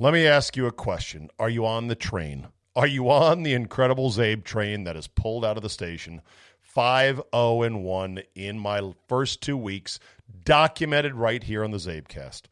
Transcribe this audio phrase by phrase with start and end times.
[0.00, 1.28] Let me ask you a question.
[1.38, 2.46] Are you on the train?
[2.74, 6.22] Are you on the incredible Zabe train that has pulled out of the station?
[6.62, 10.00] 5 0 and 1 in my first two weeks,
[10.42, 12.44] documented right here on the Zabecast.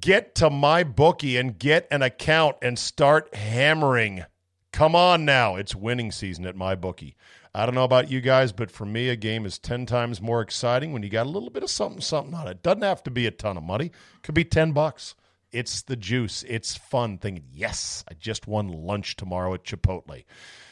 [0.00, 4.24] Get to my bookie and get an account and start hammering.
[4.72, 5.54] Come on now.
[5.54, 7.14] It's winning season at my bookie.
[7.54, 10.40] I don't know about you guys, but for me, a game is 10 times more
[10.40, 12.64] exciting when you got a little bit of something, something on it.
[12.64, 13.92] Doesn't have to be a ton of money,
[14.24, 15.14] could be 10 bucks.
[15.52, 16.44] It's the juice.
[16.48, 20.24] It's fun thinking, yes, I just won lunch tomorrow at Chipotle.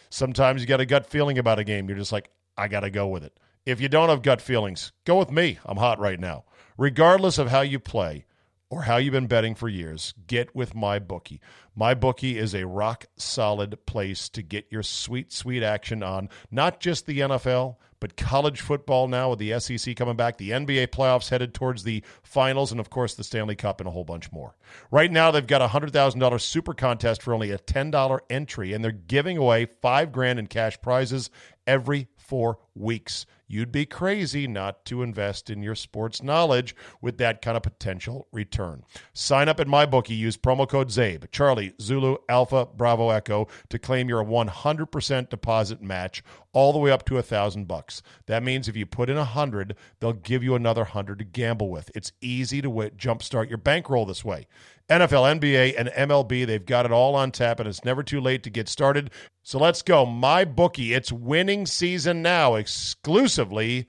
[0.09, 1.89] Sometimes you got a gut feeling about a game.
[1.89, 3.39] You're just like, I got to go with it.
[3.67, 5.59] If you don't have gut feelings, go with me.
[5.65, 6.45] I'm hot right now.
[6.77, 8.25] Regardless of how you play,
[8.71, 11.41] or how you've been betting for years, get with my bookie.
[11.75, 16.79] My bookie is a rock solid place to get your sweet, sweet action on not
[16.79, 21.29] just the NFL, but college football now with the SEC coming back, the NBA playoffs
[21.29, 24.57] headed towards the finals, and of course the Stanley Cup and a whole bunch more.
[24.91, 28.91] Right now, they've got a $100,000 super contest for only a $10 entry, and they're
[28.91, 31.31] giving away five grand in cash prizes
[31.67, 33.27] every four weeks.
[33.51, 38.29] You'd be crazy not to invest in your sports knowledge with that kind of potential
[38.31, 38.85] return.
[39.13, 40.17] Sign up at MyBookie.
[40.17, 46.23] Use promo code ZABE, Charlie, Zulu, Alpha, Bravo, Echo to claim your 100% deposit match
[46.53, 48.03] all the way up to a thousand bucks.
[48.27, 51.71] That means if you put in a hundred, they'll give you another hundred to gamble
[51.71, 51.91] with.
[51.95, 54.47] It's easy to w- jumpstart your bankroll this way.
[54.91, 58.43] NFL, NBA, and MLB, they've got it all on tap, and it's never too late
[58.43, 59.11] to get started.
[59.45, 60.05] So let's go.
[60.05, 60.95] My bookie.
[60.95, 63.87] It's winning season now, exclusively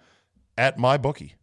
[0.58, 1.36] at my bookie.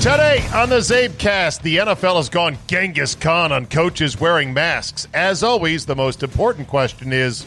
[0.00, 5.06] Today on the Zabecast, the NFL has gone Genghis Khan on coaches wearing masks.
[5.12, 7.44] As always, the most important question is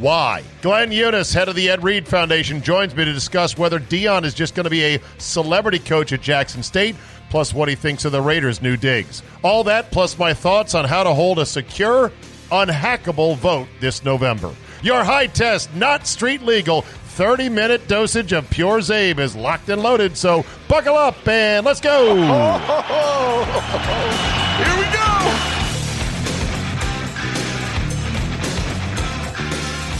[0.00, 0.42] why?
[0.62, 4.32] Glenn Eunice, head of the Ed Reed Foundation, joins me to discuss whether Deion is
[4.32, 6.96] just going to be a celebrity coach at Jackson State
[7.34, 9.20] plus what he thinks of the Raiders' new digs.
[9.42, 12.12] All that, plus my thoughts on how to hold a secure,
[12.52, 14.54] unhackable vote this November.
[14.84, 19.82] Your high test, not street legal, 30 minute dosage of pure Zabe is locked and
[19.82, 22.14] loaded, so buckle up and let's go!
[24.62, 24.84] Here we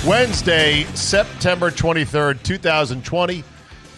[0.05, 0.09] go!
[0.09, 3.43] Wednesday, September 23rd, 2020.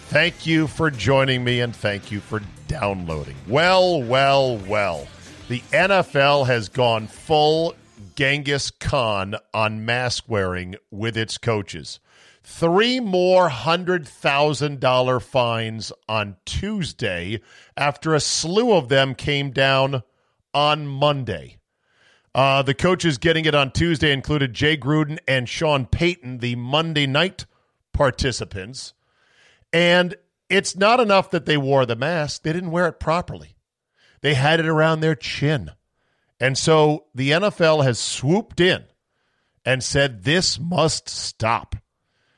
[0.09, 3.35] Thank you for joining me and thank you for downloading.
[3.49, 5.09] Well, well, well.
[5.49, 7.75] The NFL has gone full
[8.15, 11.99] Genghis Khan on mask wearing with its coaches.
[12.45, 17.41] Three more $100,000 fines on Tuesday
[17.77, 20.05] after a slew of them came down
[20.55, 21.59] on Monday.
[22.33, 27.09] Uh, the coaches getting it on Tuesday included Jay Gruden and Sean Payton, the Monday
[27.09, 27.45] night
[27.93, 28.95] participants.
[29.73, 30.15] And
[30.49, 33.57] it's not enough that they wore the mask, they didn't wear it properly.
[34.23, 35.71] They had it around their chin.
[36.41, 38.85] And so the NFL has swooped in
[39.65, 41.77] and said this must stop.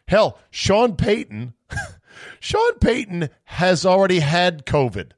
[0.06, 1.54] Hell, Sean Payton,
[2.40, 5.12] Sean Payton has already had COVID.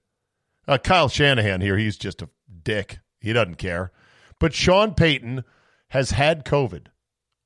[0.67, 2.29] Uh, Kyle Shanahan here, he's just a
[2.63, 2.99] dick.
[3.21, 3.93] He doesn't care.
[4.39, 5.45] But Sean Payton
[5.89, 6.87] has had COVID.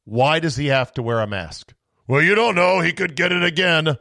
[0.05, 1.75] Why does he have to wear a mask?
[2.07, 2.81] Well, you don't know.
[2.81, 3.97] He could get it again.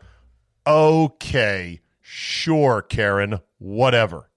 [0.66, 4.30] Okay, sure, Karen, whatever.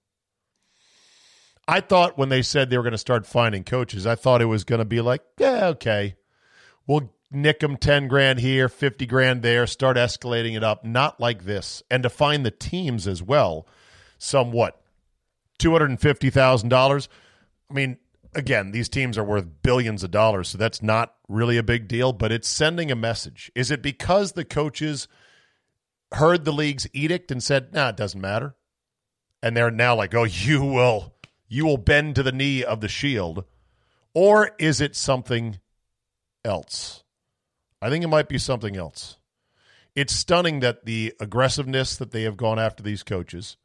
[1.69, 4.47] I thought when they said they were going to start finding coaches, I thought it
[4.47, 6.17] was going to be like, yeah, okay,
[6.87, 10.85] we'll nick them 10 grand here, 50 grand there, start escalating it up.
[10.85, 11.83] Not like this.
[11.91, 13.67] And to find the teams as well,
[14.19, 14.81] somewhat
[15.61, 17.09] $250,000.
[17.69, 17.99] I mean,
[18.35, 22.13] again, these teams are worth billions of dollars, so that's not really a big deal,
[22.13, 23.51] but it's sending a message.
[23.55, 25.07] Is it because the coaches–
[26.13, 28.55] heard the league's edict and said, "Nah, it doesn't matter,"
[29.43, 31.15] and they're now like, "Oh, you will,
[31.49, 33.45] you will bend to the knee of the shield,"
[34.15, 35.61] or is it something
[36.45, 37.05] else?
[37.83, 39.19] I think it might be something else.
[39.95, 43.57] It's stunning that the aggressiveness that they have gone after these coaches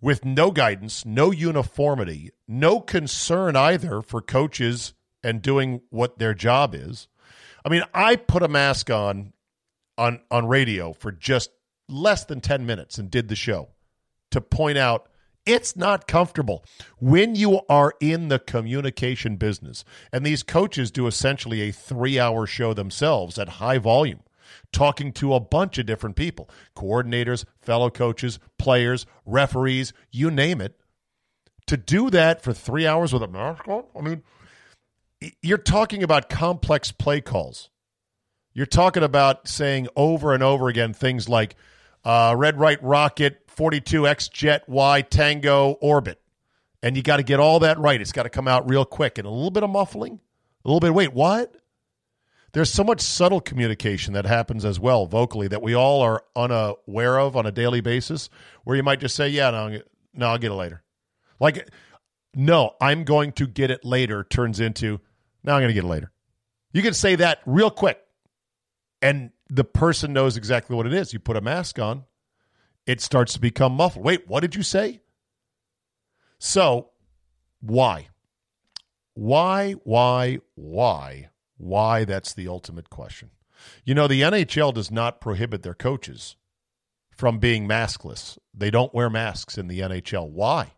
[0.00, 6.74] with no guidance, no uniformity, no concern either for coaches and doing what their job
[6.74, 7.08] is.
[7.64, 9.32] I mean, I put a mask on
[9.96, 11.50] on on radio for just
[11.88, 13.68] less than 10 minutes and did the show
[14.30, 15.08] to point out
[15.46, 16.64] it's not comfortable
[16.98, 19.84] when you are in the communication business.
[20.12, 24.20] And these coaches do essentially a three hour show themselves at high volume,
[24.72, 30.78] talking to a bunch of different people coordinators, fellow coaches, players, referees, you name it.
[31.68, 34.22] To do that for three hours with a mask on, I mean,
[35.40, 37.70] you're talking about complex play calls.
[38.52, 41.56] You're talking about saying over and over again things like,
[42.04, 46.20] uh, Red Right Rocket 42X Jet Y Tango Orbit.
[46.82, 48.00] And you got to get all that right.
[48.00, 50.20] It's got to come out real quick and a little bit of muffling,
[50.64, 50.92] a little bit.
[50.92, 51.54] Wait, what?
[52.52, 57.18] There's so much subtle communication that happens as well vocally that we all are unaware
[57.18, 58.28] of on a daily basis.
[58.62, 59.80] Where you might just say, "Yeah, no,
[60.12, 60.84] no, I'll get it later."
[61.40, 61.68] Like,
[62.34, 64.24] no, I'm going to get it later.
[64.24, 65.00] Turns into,
[65.42, 66.12] no, I'm going to get it later.
[66.72, 68.03] You can say that real quick,
[69.04, 71.12] and the person knows exactly what it is.
[71.12, 72.04] You put a mask on,
[72.86, 74.02] it starts to become muffled.
[74.02, 75.02] Wait, what did you say?
[76.38, 76.88] So,
[77.60, 78.08] why?
[79.12, 81.28] Why, why, why?
[81.58, 82.04] Why?
[82.06, 83.30] That's the ultimate question.
[83.84, 86.36] You know, the NHL does not prohibit their coaches
[87.10, 88.38] from being maskless.
[88.54, 90.30] They don't wear masks in the NHL.
[90.30, 90.72] Why?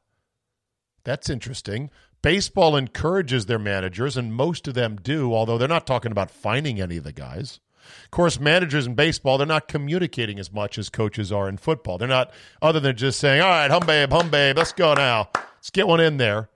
[1.04, 1.90] That's interesting.
[2.22, 6.80] Baseball encourages their managers, and most of them do, although they're not talking about finding
[6.80, 7.60] any of the guys.
[8.04, 11.98] Of course, managers in baseball, they're not communicating as much as coaches are in football.
[11.98, 15.28] They're not, other than just saying, all right, hum babe, hum babe, let's go now.
[15.34, 16.48] Let's get one in there.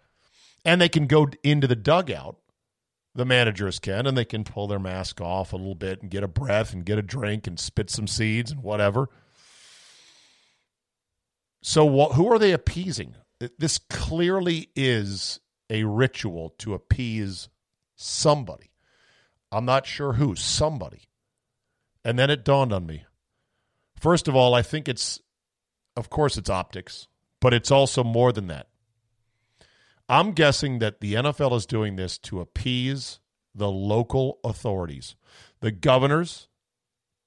[0.64, 2.36] And they can go into the dugout,
[3.14, 6.22] the managers can, and they can pull their mask off a little bit and get
[6.22, 9.08] a breath and get a drink and spit some seeds and whatever.
[11.62, 13.16] So, who are they appeasing?
[13.58, 15.40] This clearly is
[15.70, 17.48] a ritual to appease
[17.96, 18.70] somebody.
[19.52, 21.02] I'm not sure who, somebody.
[22.04, 23.04] And then it dawned on me.
[23.98, 25.20] First of all, I think it's,
[25.96, 27.08] of course, it's optics,
[27.40, 28.68] but it's also more than that.
[30.08, 33.20] I'm guessing that the NFL is doing this to appease
[33.54, 35.14] the local authorities,
[35.60, 36.48] the governors,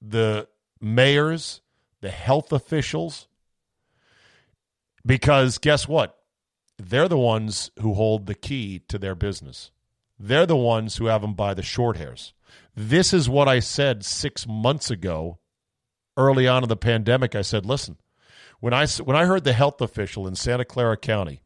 [0.02, 0.48] the
[0.80, 1.60] mayors,
[2.00, 3.28] the health officials.
[5.06, 6.18] Because guess what?
[6.76, 9.70] They're the ones who hold the key to their business.
[10.18, 12.34] They're the ones who have them by the short hairs.
[12.76, 15.38] This is what I said six months ago,
[16.16, 17.34] early on in the pandemic.
[17.34, 17.98] I said, listen,
[18.60, 21.42] when I, when I heard the health official in Santa Clara County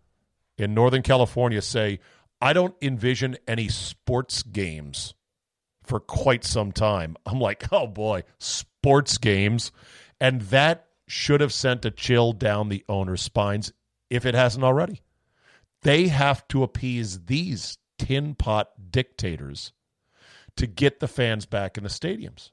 [0.56, 2.00] in Northern California say,
[2.40, 5.14] I don't envision any sports games
[5.82, 9.72] for quite some time, I'm like, oh boy, sports games.
[10.20, 13.72] And that should have sent a chill down the owner's spines
[14.10, 15.02] if it hasn't already.
[15.82, 19.72] They have to appease these tin pot dictators
[20.58, 22.50] to get the fans back in the stadiums.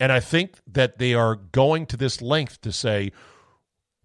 [0.00, 3.12] And I think that they are going to this length to say,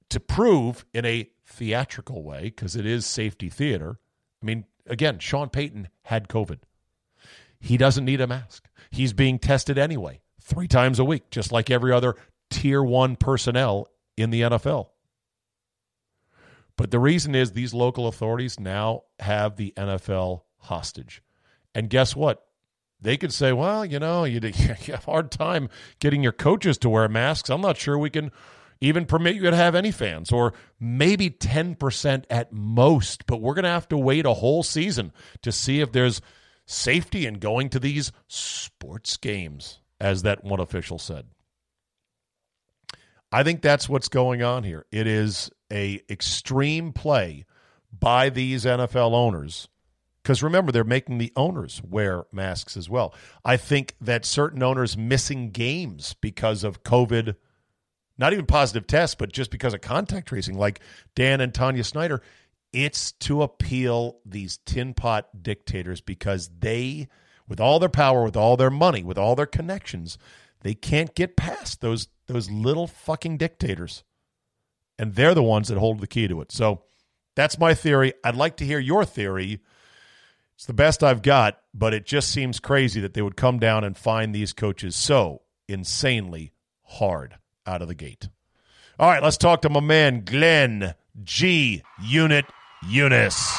[0.09, 3.99] to prove in a theatrical way, because it is safety theater.
[4.41, 6.59] I mean, again, Sean Payton had COVID.
[7.59, 8.67] He doesn't need a mask.
[8.91, 12.15] He's being tested anyway, three times a week, just like every other
[12.49, 13.87] tier one personnel
[14.17, 14.89] in the NFL.
[16.77, 21.23] But the reason is these local authorities now have the NFL hostage.
[21.73, 22.45] And guess what?
[23.03, 25.69] They could say, well, you know, you, have a hard time
[25.99, 27.49] getting your coaches to wear masks.
[27.49, 28.31] I'm not sure we can
[28.79, 33.25] even permit you to have any fans, or maybe 10% at most.
[33.25, 35.11] But we're going to have to wait a whole season
[35.41, 36.21] to see if there's
[36.65, 41.25] safety in going to these sports games, as that one official said.
[43.31, 44.85] I think that's what's going on here.
[44.91, 47.45] It is a extreme play
[47.91, 49.67] by these NFL owners
[50.23, 53.13] because remember they're making the owners wear masks as well.
[53.43, 57.35] I think that certain owners missing games because of COVID,
[58.17, 60.79] not even positive tests, but just because of contact tracing, like
[61.13, 62.21] Dan and Tanya Snyder.
[62.71, 67.07] It's to appeal these tin pot dictators because they,
[67.47, 70.17] with all their power, with all their money, with all their connections,
[70.61, 74.03] they can't get past those those little fucking dictators.
[74.97, 76.51] And they're the ones that hold the key to it.
[76.51, 76.83] So
[77.35, 78.13] that's my theory.
[78.23, 79.61] I'd like to hear your theory.
[80.63, 83.83] It's the best I've got, but it just seems crazy that they would come down
[83.83, 86.53] and find these coaches so insanely
[86.83, 87.35] hard
[87.67, 88.29] out of the gate.
[88.97, 91.83] All right, let's talk to my man, Glenn G.
[92.01, 92.45] Unit
[92.87, 93.57] Eunice.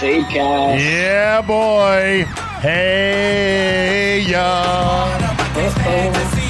[0.00, 0.80] Fadecast.
[0.80, 2.24] Yeah, boy.
[2.62, 5.18] Hey, ya.
[5.54, 6.41] Oh.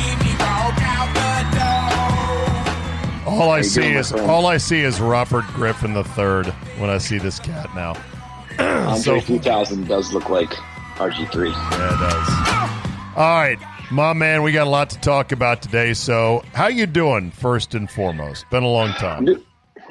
[3.33, 6.49] All I see is all I see is Robert Griffin the third
[6.79, 7.97] when I see this cat now.
[8.59, 10.51] Andre so, 3000 does look like
[10.97, 11.51] RG3.
[11.51, 13.17] Yeah, it does.
[13.17, 13.59] All right,
[13.91, 15.95] my man, we got a lot to talk about today.
[15.95, 17.31] So, how you doing?
[17.31, 19.27] First and foremost, been a long time.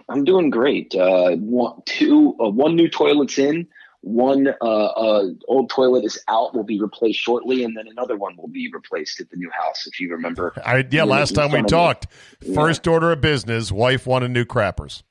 [0.08, 0.94] I'm doing great.
[0.94, 3.68] Uh, one, two, uh, one new toilet's in.
[4.04, 8.36] One uh, uh, old toilet is out, will be replaced shortly, and then another one
[8.36, 9.86] will be replaced at the new house.
[9.86, 12.08] If you remember, I, yeah, last time we talked,
[12.56, 12.94] first yeah.
[12.94, 15.04] order of business, wife wanted new crappers,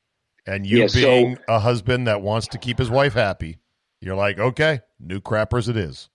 [0.45, 3.59] and you yeah, being so, a husband that wants to keep his wife happy,
[4.01, 6.09] you're like, okay, new crappers it is.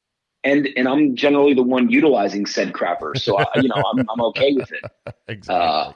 [0.43, 4.21] and and I'm generally the one utilizing said crapper, so I, you know I'm I'm
[4.21, 4.91] okay with it.
[5.29, 5.55] exactly.
[5.55, 5.93] Uh,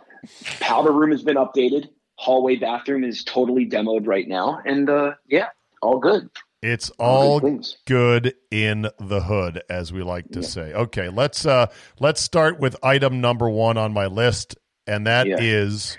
[0.60, 1.90] powder room has been updated.
[2.16, 5.48] Hallway bathroom is totally demoed right now, and uh, yeah,
[5.82, 6.30] all good.
[6.62, 7.40] It's All
[7.86, 10.74] good in the hood, as we like to say.
[10.74, 11.68] Okay, let's uh
[12.00, 15.98] let's start with item number one on my list, and that is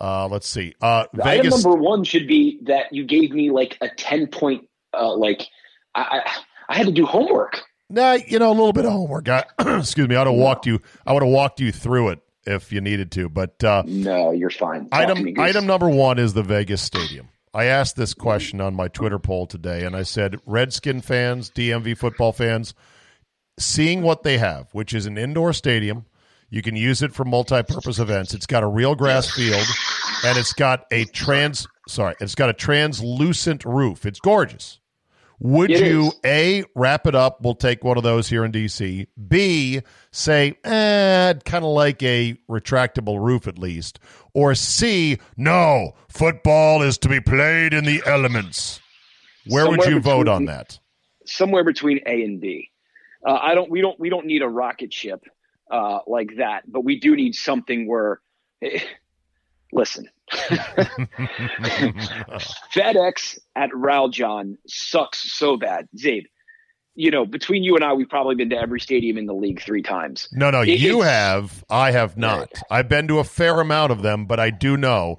[0.00, 0.06] Yeah.
[0.06, 0.74] uh let's see.
[0.82, 4.26] Uh The Item Vegas number one should be that you gave me like a ten
[4.26, 4.68] point.
[4.92, 5.48] Uh, like
[5.94, 6.30] I, I
[6.68, 7.62] I had to do homework.
[7.88, 9.28] Nah, you know, a little bit of homework.
[9.30, 9.44] I,
[9.78, 12.70] excuse me, I would have walked you I would have walked you through it if
[12.70, 13.30] you needed to.
[13.30, 14.90] But uh No, you're fine.
[14.90, 17.30] Talk item item number one is the Vegas Stadium.
[17.54, 21.96] I asked this question on my Twitter poll today, and I said, Redskin fans, DMV
[21.96, 22.74] football fans,
[23.58, 26.06] seeing what they have, which is an indoor stadium,
[26.48, 28.34] you can use it for multi-purpose events.
[28.34, 29.66] It's got a real grass field,
[30.24, 34.06] and it's got a trans sorry, it's got a translucent roof.
[34.06, 34.80] It's gorgeous.
[35.44, 36.20] Would It you is.
[36.24, 37.42] a wrap it up?
[37.42, 39.08] We'll take one of those here in DC.
[39.28, 39.80] B
[40.12, 43.98] say, eh, kind of like a retractable roof at least.
[44.34, 48.80] Or C, no, football is to be played in the elements.
[49.46, 50.78] Where would Somewhere you vote on that?
[51.26, 52.70] somewhere between A and B.
[53.26, 53.68] Uh, I don't.
[53.70, 53.98] We don't.
[53.98, 55.24] We don't need a rocket ship
[55.70, 58.20] uh, like that, but we do need something where.
[59.72, 60.08] listen,
[62.74, 65.88] FedEx at Raljon sucks so bad.
[65.96, 66.26] Zabe,
[66.94, 69.60] you know, between you and I, we've probably been to every stadium in the league
[69.62, 70.28] three times.
[70.32, 71.64] No, no, It- you have.
[71.70, 72.50] I have not.
[72.70, 75.18] I've been to a fair amount of them, but I do know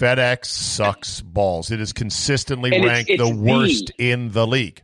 [0.00, 1.70] FedEx sucks balls.
[1.70, 4.82] It is consistently And ranked it's the the- worst in the league.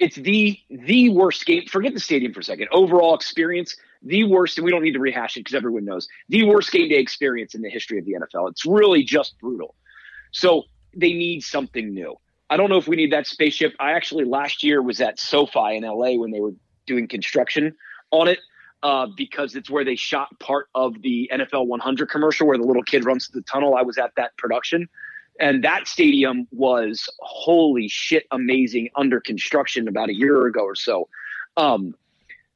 [0.00, 1.66] It's the the worst game.
[1.66, 2.66] Forget the stadium for a second.
[2.72, 6.44] Overall experience, the worst, and we don't need to rehash it because everyone knows the
[6.44, 8.50] worst game day experience in the history of the NFL.
[8.50, 9.74] It's really just brutal.
[10.32, 12.16] So they need something new.
[12.50, 13.74] I don't know if we need that spaceship.
[13.80, 16.52] I actually last year was at SoFi in LA when they were
[16.86, 17.74] doing construction
[18.10, 18.38] on it
[18.82, 22.82] uh, because it's where they shot part of the NFL 100 commercial where the little
[22.82, 23.74] kid runs through the tunnel.
[23.74, 24.88] I was at that production.
[25.40, 31.08] And that stadium was holy shit amazing under construction about a year ago or so.
[31.56, 31.94] Um,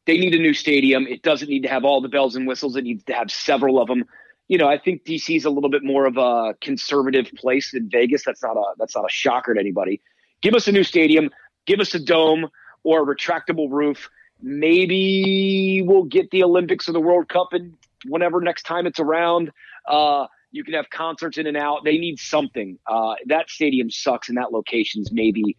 [0.09, 1.07] they need a new stadium.
[1.07, 2.77] It doesn't need to have all the bells and whistles.
[2.77, 4.07] It needs to have several of them.
[4.49, 7.91] You know, I think DC is a little bit more of a conservative place than
[7.91, 8.25] Vegas.
[8.25, 10.00] That's not a that's not a shocker to anybody.
[10.41, 11.29] Give us a new stadium.
[11.67, 12.49] Give us a dome
[12.85, 14.09] or a retractable roof.
[14.41, 17.75] Maybe we'll get the Olympics or the World Cup and
[18.07, 19.50] whenever next time it's around.
[19.87, 21.85] Uh, you can have concerts in and out.
[21.85, 22.79] They need something.
[22.87, 25.59] Uh, that stadium sucks, and that location's maybe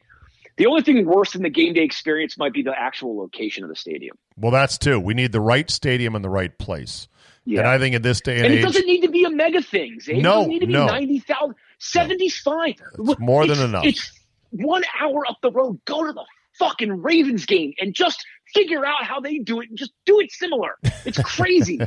[0.60, 3.70] the only thing worse than the game day experience might be the actual location of
[3.70, 4.18] the stadium.
[4.36, 5.00] Well, that's two.
[5.00, 7.08] We need the right stadium in the right place.
[7.46, 7.62] Yeah.
[7.62, 9.30] And I think in this day and, and it age, doesn't need to be a
[9.30, 10.01] mega thing.
[10.01, 10.22] Zane.
[10.22, 10.86] No, it doesn't need to be no.
[10.88, 11.56] 90,000.
[11.80, 12.75] 70's fine.
[13.00, 13.86] It's more than It's- enough.
[13.86, 14.12] It's
[14.50, 15.80] one hour up the road.
[15.86, 16.25] Go to the
[16.58, 20.30] fucking Ravens game and just figure out how they do it and just do it
[20.32, 20.75] similar.
[21.06, 21.80] It's crazy.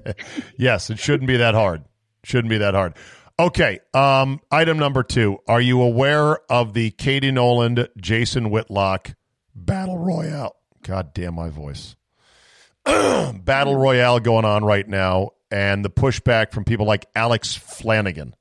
[0.56, 1.84] yes, it shouldn't be that hard.
[2.24, 2.94] Shouldn't be that hard.
[3.38, 3.80] Okay.
[3.92, 5.38] Um, item number two.
[5.48, 9.14] Are you aware of the Katie Nolan, Jason Whitlock
[9.54, 10.56] battle royale?
[10.82, 11.96] God damn my voice.
[12.84, 18.34] battle royale going on right now, and the pushback from people like Alex Flanagan.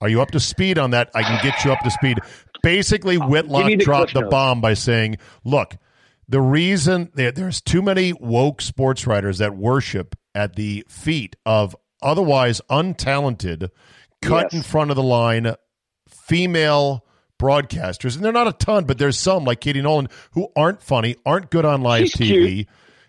[0.00, 1.10] Are you up to speed on that?
[1.14, 2.18] I can get you up to speed.
[2.62, 5.76] Basically, Whitlock the dropped the bomb by saying, "Look,
[6.28, 11.76] the reason there, there's too many woke sports writers that worship at the feet of
[12.02, 13.70] otherwise untalented,
[14.22, 14.54] cut Yes.
[14.54, 15.54] in front of the line
[16.08, 17.04] female
[17.40, 21.16] broadcasters, and they're not a ton, but there's some like Katie Nolan who aren't funny,
[21.26, 22.68] aren't good on live She's TV, cute.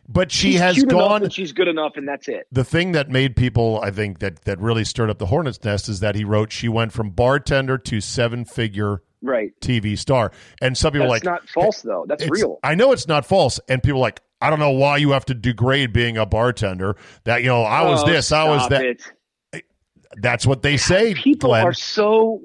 [0.10, 2.48] but she She's has gone she's good enough, and that's it.
[2.52, 5.90] the thing that made people, I think, that that really stirred up the hornet's nest
[5.90, 9.52] is that he wrote she went from bartender to seven figure Right.
[9.60, 10.32] TV star,
[10.62, 12.06] and some people That's like That's not false though.
[12.08, 12.60] That's real.
[12.64, 15.34] I know it's not false, and people like I don't know why you have to
[15.34, 16.96] degrade being a bartender.
[17.24, 18.84] That you know I was Oh, this, I was that.
[18.86, 19.12] it.
[20.22, 21.14] That's what they say.
[21.14, 21.66] People Glenn.
[21.66, 22.42] are so.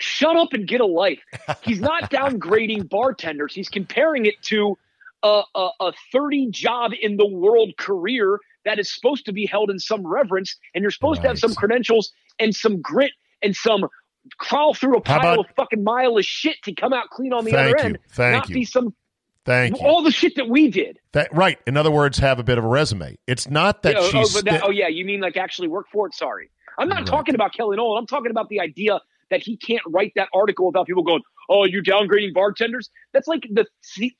[0.00, 1.18] Shut up and get a life.
[1.62, 3.52] He's not downgrading bartenders.
[3.52, 4.78] He's comparing it to
[5.24, 9.70] a, a, a 30 job in the world career that is supposed to be held
[9.70, 13.10] in some reverence, and you're supposed to have some credentials and some grit
[13.42, 13.88] and some
[14.36, 17.32] crawl through a How pile about- of fucking mile of shit to come out clean
[17.32, 17.74] on the other you.
[17.78, 17.98] end.
[18.10, 18.54] Thank not you.
[18.54, 18.94] be some
[19.44, 19.86] Thank you.
[19.86, 21.00] all the shit that we did.
[21.12, 21.58] That, right.
[21.66, 23.16] In other words, have a bit of a resume.
[23.26, 24.36] It's not that oh, oh, she's.
[24.36, 26.14] Oh, but that, oh, yeah, you mean like actually work for it?
[26.14, 27.06] Sorry, I'm not Right.
[27.06, 27.98] talking about Kelly Nolan.
[27.98, 31.64] I'm talking about the idea that he can't write that article without people going, "Oh,
[31.64, 33.66] you're downgrading bartenders." That's like the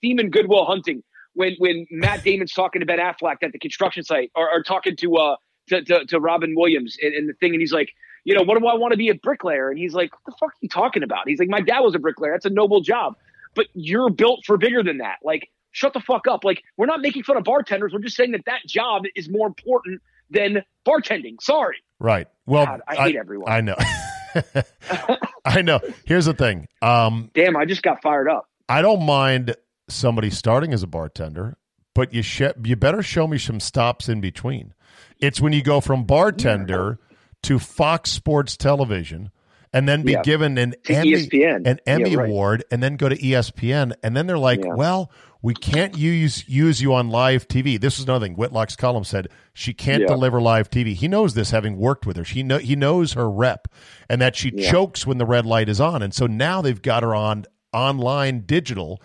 [0.02, 1.02] theme in Good Will Hunting
[1.34, 4.96] when when Matt Damon's talking to Ben Affleck at the construction site, or, or talking
[4.96, 5.36] to uh
[5.68, 7.90] to, to, to Robin Williams and, and the thing, and he's like,
[8.24, 9.68] you know, what do I want to be a bricklayer?
[9.70, 11.28] And he's like, what the fuck are you talking about?
[11.28, 12.32] He's like, my dad was a bricklayer.
[12.32, 13.14] That's a noble job,
[13.54, 15.16] but you're built for bigger than that.
[15.22, 16.42] Like, shut the fuck up.
[16.44, 17.92] Like we're not making fun of bartenders.
[17.92, 21.40] We're just saying that that job is more important than bartending.
[21.40, 21.76] Sorry.
[21.98, 22.28] Right.
[22.46, 23.50] Well, God, I hate everyone.
[23.50, 23.76] I know.
[25.44, 25.80] I know.
[26.04, 26.68] Here's the thing.
[26.82, 28.46] Um, Damn, I just got fired up.
[28.68, 29.56] I don't mind
[29.88, 31.56] somebody starting as a bartender,
[31.94, 34.74] but you sh- you better show me some stops in between.
[35.18, 36.98] It's when you go from bartender
[37.44, 39.30] to Fox Sports Television
[39.72, 40.22] and then be Yeah.
[40.22, 41.66] given an To Emmy, ESPN.
[41.66, 42.28] an Emmy Yeah, right.
[42.30, 44.74] award, and then go to ESPN, and then they're like, Yeah.
[44.74, 45.10] "Well,
[45.42, 48.34] we can't use use you on live TV." This is another thing.
[48.34, 50.94] Whitlock's column said she can't deliver live TV.
[50.94, 52.24] He knows this, having worked with her.
[52.24, 53.68] She know he knows her rep,
[54.08, 57.02] and that she chokes when the red light is on, and so now they've got
[57.02, 59.00] her on online digital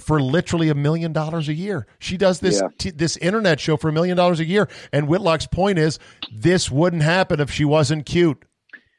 [0.00, 1.86] for literally a million dollars a year.
[1.98, 2.68] She does this Yeah.
[2.78, 4.68] t- this internet show for a million dollars a year.
[4.92, 5.98] And Whitlock's point is
[6.32, 8.44] this wouldn't happen if she wasn't cute.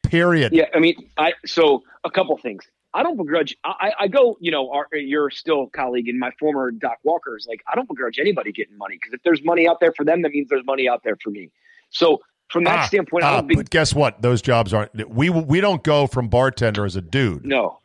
[0.09, 0.53] Period.
[0.53, 2.67] Yeah, I mean, I so a couple things.
[2.93, 3.55] I don't begrudge.
[3.63, 7.37] I, I go, you know, our, you're still a colleague, and my former Doc Walker
[7.37, 10.03] is like, I don't begrudge anybody getting money because if there's money out there for
[10.03, 11.51] them, that means there's money out there for me.
[11.91, 14.21] So from that Ah, standpoint, I ah, don't be but guess what?
[14.21, 15.09] Those jobs aren't.
[15.09, 17.78] We we don't go from bartender as a dude no,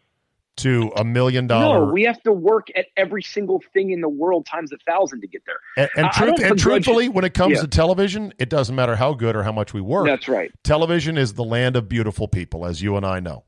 [0.56, 1.86] to a million dollar.
[1.86, 1.92] no.
[1.92, 5.26] We have to work at every single thing in the world times a thousand to
[5.26, 5.56] get there.
[5.76, 7.62] and, and, truth, and truthfully, when it comes Yeah.
[7.62, 10.06] to television, it doesn't matter how good or how much we work.
[10.06, 10.52] That's right.
[10.62, 13.44] television is the land of beautiful people, as you and I know,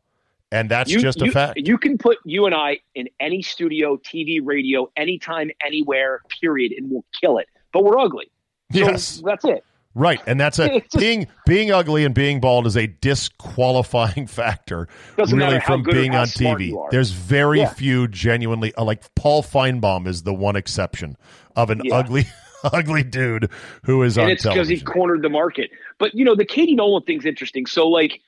[0.50, 1.58] and that's you, just you, a fact.
[1.58, 6.90] You can put you and I in any studio, TV, radio, anytime, anywhere, period, and
[6.90, 7.48] we'll kill it.
[7.72, 8.30] But we're ugly.
[8.72, 9.64] So yes, that's it.
[9.98, 14.88] Right, and that's a being being ugly and being bald is a disqualifying factor.
[15.16, 16.74] Doesn't really from being on TV.
[16.90, 17.70] There's very Yeah.
[17.72, 21.16] few genuinely uh, like Paul Finebaum is the one exception
[21.56, 21.94] of an Yeah.
[21.96, 22.26] ugly
[22.72, 23.50] ugly dude
[23.84, 25.70] who is and on it's because he cornered the market.
[25.98, 27.64] But you know, the Katie Nolan thing's interesting.
[27.64, 28.20] So like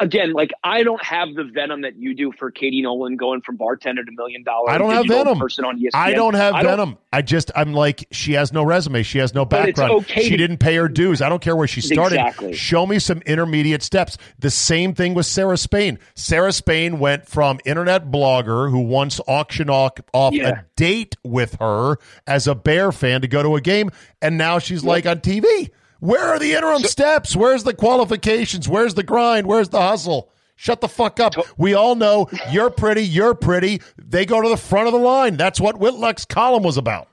[0.00, 3.56] again, like I don't have the venom that you do for Katie Nolan going from
[3.56, 4.70] bartender to million dollar.
[4.70, 5.38] I don't have venom.
[5.38, 5.90] Person on ESPN.
[5.94, 6.98] I don't have I venom.
[7.12, 9.02] I just I'm like she has no resume.
[9.02, 9.92] She has no background.
[10.02, 11.22] okay she to- didn't pay her dues.
[11.22, 12.16] I don't care where she started.
[12.18, 12.54] Exactly.
[12.54, 14.18] Show me some intermediate steps.
[14.38, 15.98] The same thing with Sarah Spain.
[16.14, 20.48] Sarah Spain went from internet blogger who once auctioned off, off Yeah.
[20.60, 24.58] a date with her as a Bear fan to go to a game, and now
[24.58, 25.70] she's like on TV.
[26.02, 27.36] Where are the interim steps?
[27.36, 28.68] Where's the qualifications?
[28.68, 29.46] Where's the grind?
[29.46, 30.30] Where's the hustle?
[30.56, 31.34] Shut the fuck up.
[31.56, 33.80] We all know you're pretty, you're pretty.
[33.96, 35.36] They go to the front of the line.
[35.36, 37.06] That's what Whitlock's column was about.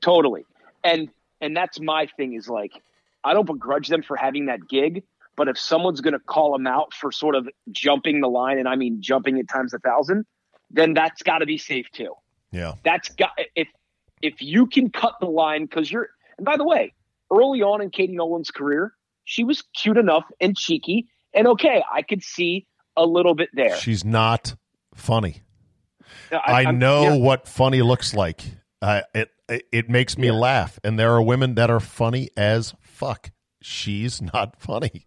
[0.00, 0.44] totally.
[0.82, 1.08] And
[1.40, 2.72] and that's my thing is like
[3.22, 5.04] I don't begrudge them for having that gig.
[5.36, 8.66] But if someone's going to call them out for sort of jumping the line, and
[8.68, 10.26] I mean jumping it times a thousand,
[10.70, 12.12] then that's got to be safe too.
[12.50, 12.74] Yeah.
[12.84, 13.68] That's got if
[14.20, 16.92] if you can cut the line because you're and by the way,
[17.34, 18.92] early on in Katie Nolan's career,
[19.24, 21.82] she was cute enough and cheeky and okay.
[21.92, 22.66] I could see
[22.96, 23.76] a little bit there.
[23.76, 24.54] She's not
[24.94, 25.42] funny.
[26.30, 28.42] I, I, I'm- know yeah, what funny looks like.
[28.80, 30.34] Uh, it, it it makes me Yeah.
[30.34, 33.30] laugh, and there are women that are funny as fuck.
[33.62, 35.06] She's not funny.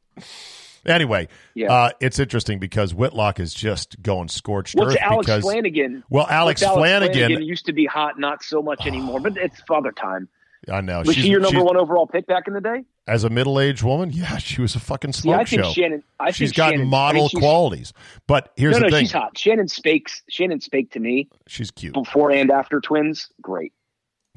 [0.85, 1.71] Anyway, Yeah.
[1.71, 6.03] uh, it's interesting because Whitlock is just going scorched What's earth Alex because Flanagan?
[6.09, 9.91] well, Alex, What's Flanagan, used to be hot, not so much anymore, but it's father
[9.91, 10.29] time.
[10.71, 12.83] I know Was she's, she your number one overall pick back in the day?
[13.07, 14.11] as a middle-aged woman.
[14.11, 15.71] Yeah, she was a fucking I think show.
[15.71, 16.03] Shannon.
[16.19, 17.93] I she's got Shannon, I model mean, she's- qualities,
[18.27, 19.37] but here's No, the no, thing: she's hot.
[19.37, 20.23] Shannon speaks.
[20.29, 21.93] Shannon Spake to me she's cute.
[21.93, 23.29] before and after twins.
[23.41, 23.71] Great.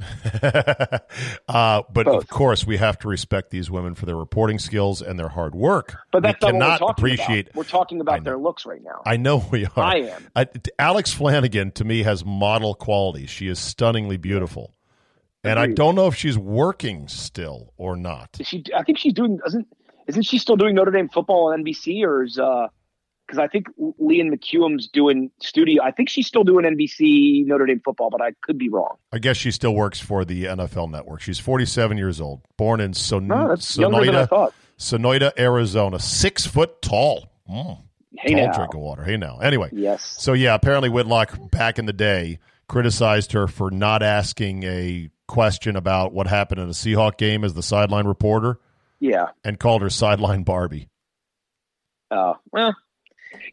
[0.43, 2.23] uh, but Both.
[2.23, 5.55] of course, we have to respect these women for their reporting skills and their hard
[5.55, 5.97] work.
[6.11, 7.47] But that's we not what we're talking appreciate.
[7.49, 7.57] about.
[7.57, 9.03] We're talking about their looks right now.
[9.05, 9.71] I know we are.
[9.77, 10.27] I am.
[10.35, 13.31] I- Alex Flanagan to me has model qualities.
[13.31, 14.73] She is stunningly beautiful,
[15.45, 18.37] and I don't know if she's working still or not.
[18.39, 18.65] Is she?
[18.77, 19.39] I think she's doing.
[19.39, 19.67] Doesn't
[20.07, 22.39] isn't she still doing Notre Dame football on NBC or is?
[22.39, 22.67] uh
[23.27, 25.83] Because I think Liam McHugh's doing studio.
[25.85, 28.97] I think she's still doing NBC Notre Dame football, but I could be wrong.
[29.13, 31.21] I guess she still works for the NFL Network.
[31.21, 34.53] She's 47 years old, born in Son- No, that's younger Sonoita.
[34.79, 35.99] Sonoita, Arizona.
[36.01, 37.31] Six foot tall.
[37.49, 37.79] Mm,
[38.19, 38.53] Hey tall now.
[38.53, 39.05] drink of water.
[39.05, 39.39] Hey now.
[39.39, 40.03] Anyway, Yes.
[40.19, 45.77] So yeah, apparently Whitlock back in the day criticized her for not asking a question
[45.77, 48.59] about what happened in a Seahawk game as the sideline reporter
[48.99, 49.29] Yeah.
[49.45, 50.89] and called her sideline Barbie.
[52.11, 52.75] Uh, well,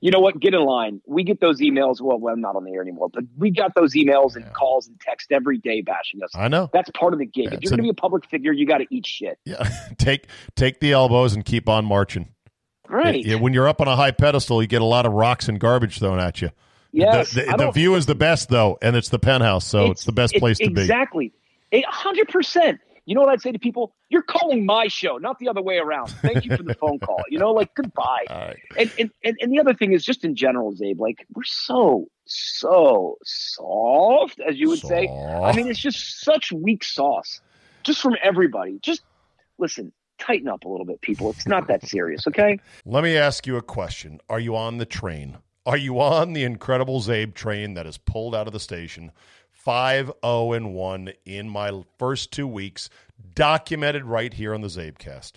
[0.02, 0.40] you know what?
[0.40, 1.02] Get in line.
[1.06, 2.02] We get those emails.
[2.02, 4.52] Well, well, I'm not on the air anymore, but we got those emails and Yeah.
[4.52, 6.32] calls and text every day bashing us.
[6.36, 6.70] I know.
[6.74, 7.54] That's part of the gig.
[7.54, 9.38] if you're going to be a public figure, you got to eat shit.
[9.46, 12.30] Yeah, take take the elbows and keep on marching.
[12.90, 13.24] Right.
[13.24, 15.60] Yeah, when you're up on a high pedestal, you get a lot of rocks and
[15.60, 16.50] garbage thrown at you.
[16.94, 17.34] yes.
[17.34, 20.12] the, the, the view is the best though, and it's the penthouse, so it's, the
[20.13, 20.82] best it- place to be.
[20.82, 21.34] Exactly.
[21.72, 22.80] A hundred percent.
[23.06, 23.96] You know what I'd say to people?
[24.10, 26.10] You're calling my show, not the other way around.
[26.10, 27.22] Thank you for the phone call.
[27.30, 28.26] You know, like goodbye.
[28.30, 28.60] Right.
[28.78, 32.08] And, and and and the other thing is just in general, Zabe, like we're so
[32.26, 35.08] so soft, as you would say.
[35.08, 37.40] I mean, it's just such weak sauce,
[37.84, 38.80] just from everybody.
[38.82, 39.04] Just
[39.58, 41.30] listen, tighten up a little bit, people.
[41.32, 42.60] It's not that serious, okay?
[42.86, 44.20] Let me ask you a question.
[44.30, 45.38] Are you on the train?
[45.66, 49.12] Are you on the incredible Zabe train that is pulled out of the station?
[49.68, 52.90] 5 0 and 1 in my first two weeks,
[53.34, 55.34] documented right here on the Zabecast.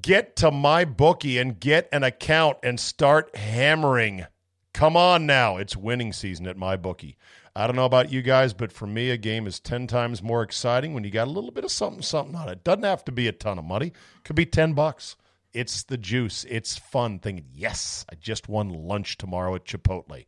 [0.00, 4.24] Get to my bookie and get an account and start hammering.
[4.72, 5.58] Come on now.
[5.58, 7.18] It's winning season at my bookie.
[7.54, 10.42] I don't know about you guys, but for me, a game is 10 times more
[10.42, 12.64] exciting when you got a little bit of something, something on it.
[12.64, 13.92] Doesn't have to be a ton of money,
[14.24, 15.16] could be 10 bucks.
[15.52, 16.46] It's the juice.
[16.48, 20.24] It's fun thinking, yes, I just won lunch tomorrow at Chipotle.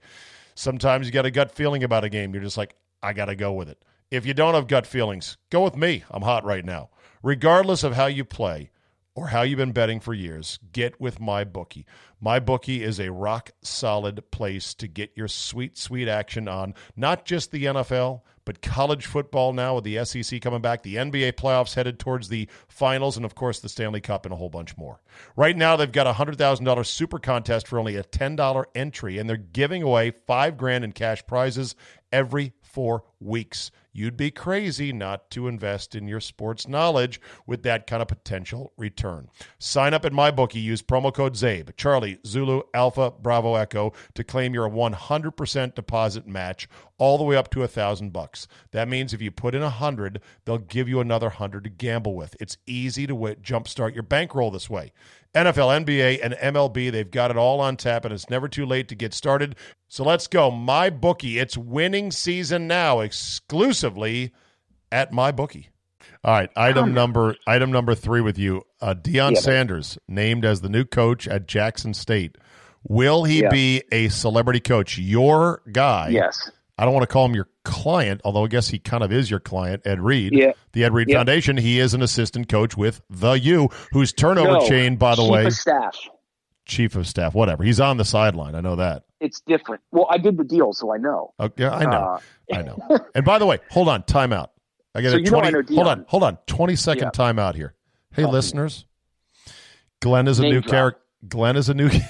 [0.54, 2.34] Sometimes you got a gut feeling about a game.
[2.34, 3.82] You're just like, I got to go with it.
[4.10, 6.04] If you don't have gut feelings, go with me.
[6.10, 6.90] I'm hot right now.
[7.22, 8.70] Regardless of how you play
[9.14, 11.86] or how you've been betting for years, get with my bookie.
[12.20, 17.24] My bookie is a rock solid place to get your sweet, sweet action on not
[17.24, 21.74] just the NFL, but college football now with the SEC coming back, the NBA playoffs
[21.74, 25.00] headed towards the finals, and of course the Stanley Cup and a whole bunch more.
[25.36, 28.66] Right now, they've got a hundred thousand dollars super contest for only a ten dollar
[28.74, 31.76] entry, and they're giving away five grand in cash prizes
[32.10, 33.70] every four weeks.
[33.92, 38.72] You'd be crazy not to invest in your sports knowledge with that kind of potential
[38.78, 39.28] return.
[39.58, 40.62] Sign up at MyBookie.
[40.62, 46.68] Use promo code ZABE, Charlie, Zulu, Alpha, Bravo, Echo to claim your 100% deposit match
[46.96, 48.46] all the way up to a thousand bucks.
[48.70, 52.14] That means if you put in a hundred, they'll give you another hundred to gamble
[52.14, 52.36] with.
[52.40, 54.92] It's easy to w- jumpstart your bankroll this way.
[55.34, 58.88] NFL, NBA, and MLB, they've got it all on tap, and it's never too late
[58.88, 59.56] to get started.
[59.88, 60.50] So let's go.
[60.50, 61.38] My bookie.
[61.38, 64.32] It's winning season now, exclusively
[64.90, 65.68] at my bookie.
[66.24, 68.62] All right, item number item number three with you.
[68.80, 72.36] Uh, Deion Yeah, Sanders named as the new coach at Jackson State.
[72.88, 73.50] Will he Yeah.
[73.50, 74.98] be a celebrity coach?
[74.98, 76.08] Your guy.
[76.10, 76.50] Yes.
[76.82, 79.30] I don't want to call him your client, although I guess he kind of is
[79.30, 80.32] your client, Ed Reed.
[80.34, 80.50] Yeah.
[80.72, 81.18] The Ed Reed Yeah.
[81.18, 81.56] Foundation.
[81.56, 85.28] He is an assistant coach with the U, whose turnover No, chain, by the way.
[85.28, 85.96] chief way, of staff.
[86.66, 87.62] chief of staff, whatever.
[87.62, 88.56] He's on the sideline.
[88.56, 89.04] I know that.
[89.20, 89.80] It's different.
[89.92, 91.32] Well, I did the deal, so I know.
[91.38, 91.90] Okay, I know.
[91.92, 92.18] Uh,
[92.52, 92.98] I know.
[93.14, 94.50] And by the way, hold on, time out.
[94.92, 95.74] I get So a you know I twenty.
[95.76, 96.38] hold on, hold on.
[96.48, 97.10] Twenty second Yeah.
[97.10, 97.74] time out here.
[98.12, 98.86] Hey, Oh, listeners.
[100.00, 101.00] Glenn is a new character.
[101.28, 101.90] Glenn is a new.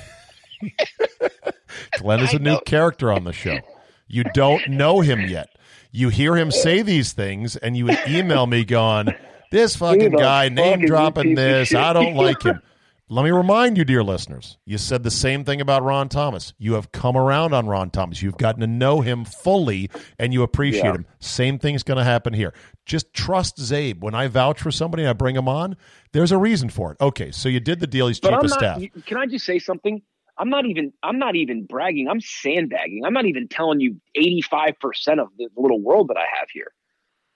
[1.99, 3.59] Glenn is a new character on the show.
[4.12, 5.48] You don't know him yet.
[5.90, 9.09] You hear him say these things, and you email me going,
[9.51, 11.79] "This fucking guy name dropping this piece this.
[11.79, 12.61] of I don't like him."
[13.09, 16.55] Let me remind you, dear listeners, you said the same thing about Ron Thomas.
[16.57, 18.22] You have come around on Ron Thomas.
[18.22, 20.92] You've gotten to know him fully and you appreciate Yeah.
[20.94, 21.07] him.
[21.20, 22.55] Same thing's going to happen here.
[22.87, 24.01] Just trust Zabe.
[24.01, 25.77] When I vouch for somebody and I bring him on,
[26.12, 26.96] there's a reason for it.
[27.03, 28.09] Okay, so you did the deal.
[28.09, 28.83] He's But chief of staff.
[29.05, 30.01] Can I just say something?
[30.38, 30.92] I'm not even.
[31.03, 32.09] I'm not even bragging.
[32.09, 33.05] I'm sandbagging.
[33.05, 36.73] I'm not even telling you 85 percent of the little world that I have here.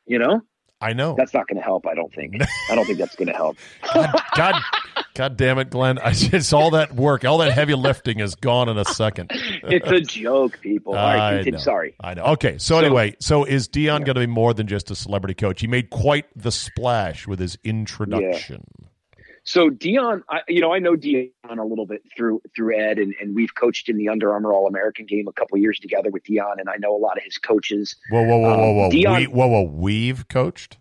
[0.07, 0.41] You know,
[0.81, 1.15] I know.
[1.17, 1.87] that's not going to help.
[1.87, 2.37] I don't think.
[2.71, 3.57] I don't think that's going to help.
[3.95, 4.63] God, God,
[5.15, 5.99] God damn it, Glenn.
[5.99, 9.31] I, it's all that work, all that heavy lifting is gone in a second.
[9.69, 10.95] It's a joke, people.
[10.95, 11.59] All right, I continue.
[11.59, 11.65] know.
[11.65, 11.95] Sorry.
[11.99, 12.23] I know.
[12.25, 15.61] Okay, so, anyway, so is Deion going to be more than just a celebrity coach?
[15.61, 18.65] He made quite the splash with his introduction.
[19.47, 23.15] So Deion, I, you know, I know Deion a little bit through through Ed, and,
[23.21, 26.25] and we've coached in the Under Armour All American game a couple years together with
[26.25, 27.95] Deion, and I know a lot of his coaches.
[28.11, 29.63] Whoa, whoa, whoa, whoa, Um, whoa, Deion- we, whoa, whoa!
[29.63, 30.79] We've coached.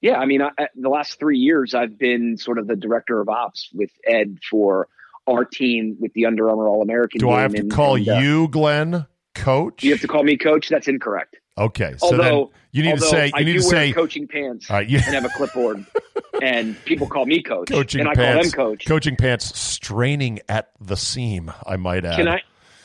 [0.00, 3.28] Yeah, I mean, I, the last three years, I've been sort of the director of
[3.28, 4.88] ops with Ed for
[5.28, 7.20] our team with the Under Armour All American.
[7.20, 7.28] Game.
[7.28, 9.84] Do I have to and, call and, uh, you, Glenn, coach?
[9.84, 10.68] You have to call me coach.
[10.68, 11.36] That's incorrect.
[11.58, 14.68] Okay, so then Although you need to say you need to wear say coaching pants
[14.68, 15.86] right, you, and have a clipboard,
[16.42, 18.86] and people call me coach, coaching and I pants, call them coach.
[18.86, 21.50] coaching pants straining at the seam.
[21.66, 22.16] I might add.
[22.16, 22.42] Can I?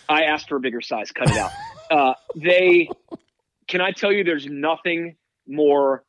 [0.07, 1.11] I asked for a bigger size.
[1.11, 1.51] Cut it out.
[1.91, 2.89] uh, they.
[3.67, 4.23] Can I tell you?
[4.23, 6.05] There's nothing more.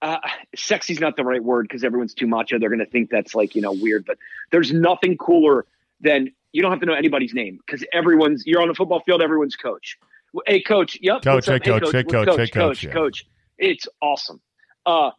[0.00, 0.18] Uh,
[0.56, 2.58] sexy's not the right word because everyone's too macho.
[2.58, 4.06] They're going to think that's like you know weird.
[4.06, 4.16] But
[4.50, 5.66] there's nothing cooler
[6.00, 8.46] than you don't have to know anybody's name because everyone's.
[8.46, 9.20] You're on the football field.
[9.20, 9.98] Everyone's coach.
[10.46, 10.98] Hey, coach.
[11.00, 11.22] Yep.
[11.22, 13.26] Coach, hey, coach, hey, coach, coach, hey, coach, coach.
[13.58, 14.40] It's awesome.
[14.86, 15.10] Uh,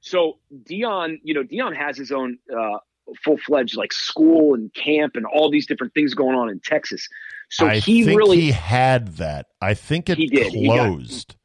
[0.00, 2.78] so Deion, you know, Deion has his own uh,
[3.24, 7.08] full fledged like school and camp and all these different things going on in Texas.
[7.50, 9.46] So I he think really, he had that.
[9.60, 10.52] I think it He did.
[10.52, 11.36] He got- closed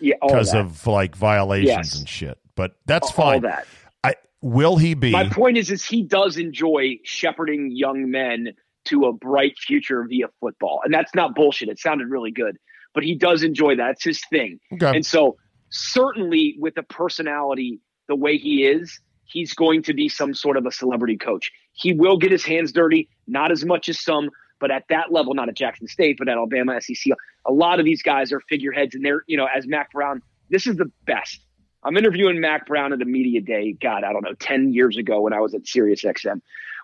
[0.00, 1.98] yeah, because of like violations Yes.
[1.98, 2.38] and shit.
[2.54, 3.42] But that's all fine.
[3.42, 3.66] that.
[4.02, 5.10] I will he be?
[5.12, 8.54] My point is, is he does enjoy shepherding young men
[8.90, 11.68] to a bright future via football, and that's not bullshit.
[11.68, 12.56] It sounded really good,
[12.94, 13.92] but he does enjoy that.
[13.92, 14.60] It's his thing.
[14.74, 14.94] okay.
[14.94, 15.36] And so,
[15.70, 20.66] certainly with a personality the way he is, he's going to be some sort of
[20.66, 21.50] a celebrity coach.
[21.72, 25.34] He will get his hands dirty, not as much as some, but at that level,
[25.34, 27.12] not at Jackson State, but at Alabama, SEC,
[27.46, 30.22] a lot of these guys are figureheads, and they're you know as Mack Brown.
[30.50, 31.40] This is the best.
[31.82, 33.72] I'm interviewing Mack Brown at a media day.
[33.80, 36.40] God, I don't know, ten years ago when I was at Sirius XM.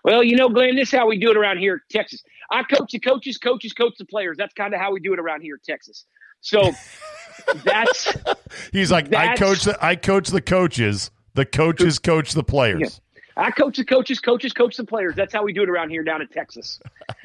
[0.07, 2.23] Well, you know, Glenn, this is how we do it around here, in Texas.
[2.49, 4.37] I coach the coaches, coaches coach the players.
[4.37, 6.05] That's kind of how we do it around here, in Texas.
[6.39, 6.71] So
[7.65, 8.15] that's
[8.71, 11.11] he's like I coach the I coach the coaches.
[11.33, 13.01] The coaches coach the players.
[13.37, 13.45] Yeah.
[13.45, 15.15] I coach the coaches, coaches coach the players.
[15.15, 16.79] That's how we do it around here down in Texas.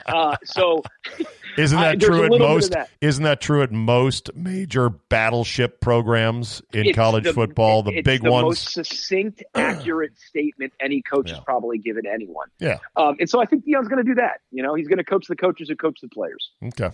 [0.07, 0.83] Uh, so,
[1.59, 2.73] isn't that true at most?
[2.73, 2.91] That.
[3.01, 7.83] Isn't that true at most major battleship programs in it's college the, football?
[7.83, 8.45] The big ones the ones.
[8.45, 11.37] Most succinct, accurate statement any coach yeah.
[11.37, 12.49] has probably given anyone.
[12.59, 12.79] Yeah.
[12.97, 14.41] Um, and so I think Deion's going to do that.
[14.51, 16.51] You know, he's going to coach the coaches who coach the players.
[16.63, 16.91] Okay.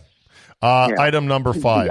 [0.62, 1.02] Uh, yeah.
[1.02, 1.90] Item number five.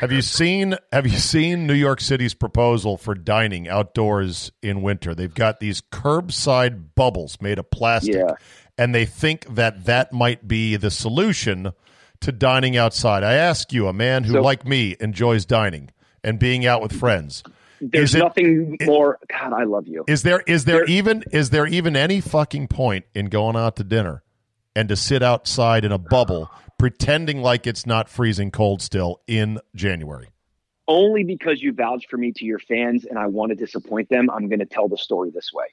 [0.00, 5.14] Have you seen Have you seen New York City's proposal for dining outdoors in winter?
[5.14, 8.34] They've got these curbside bubbles made of plastic, yeah.
[8.76, 11.72] and they think that that might be the solution
[12.20, 13.22] to dining outside.
[13.22, 15.90] I ask you, a man who, so, like me, enjoys dining
[16.22, 17.42] and being out with friends.
[17.80, 19.18] There's nothing more.
[19.28, 20.04] God, I love you.
[20.06, 23.76] Is there is there, there even is there even any fucking point in going out
[23.76, 24.22] to dinner
[24.74, 26.50] and to sit outside in a bubble?
[26.84, 30.28] Pretending like it's not freezing cold still in January?
[30.86, 34.28] Only because you vouched for me to your fans and I want to disappoint them,
[34.28, 35.64] I'm going to tell the story this way.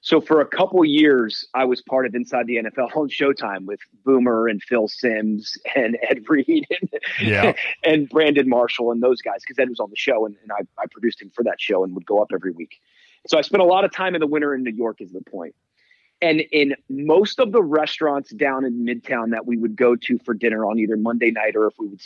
[0.00, 3.80] So for a couple years, I was part of Inside the NFL on Showtime with
[4.04, 7.54] Boomer and Phil Simms and Ed Reed and, yeah.
[7.82, 10.60] and Brandon Marshall and those guys because Ed was on the show and, and I,
[10.80, 12.78] I produced him for that show and would go up every week.
[13.26, 15.20] So I spent a lot of time in the winter in New York is the
[15.20, 15.56] point.
[16.22, 20.32] And in most of the restaurants down in Midtown that we would go to for
[20.32, 22.00] dinner on either Monday night or if we would.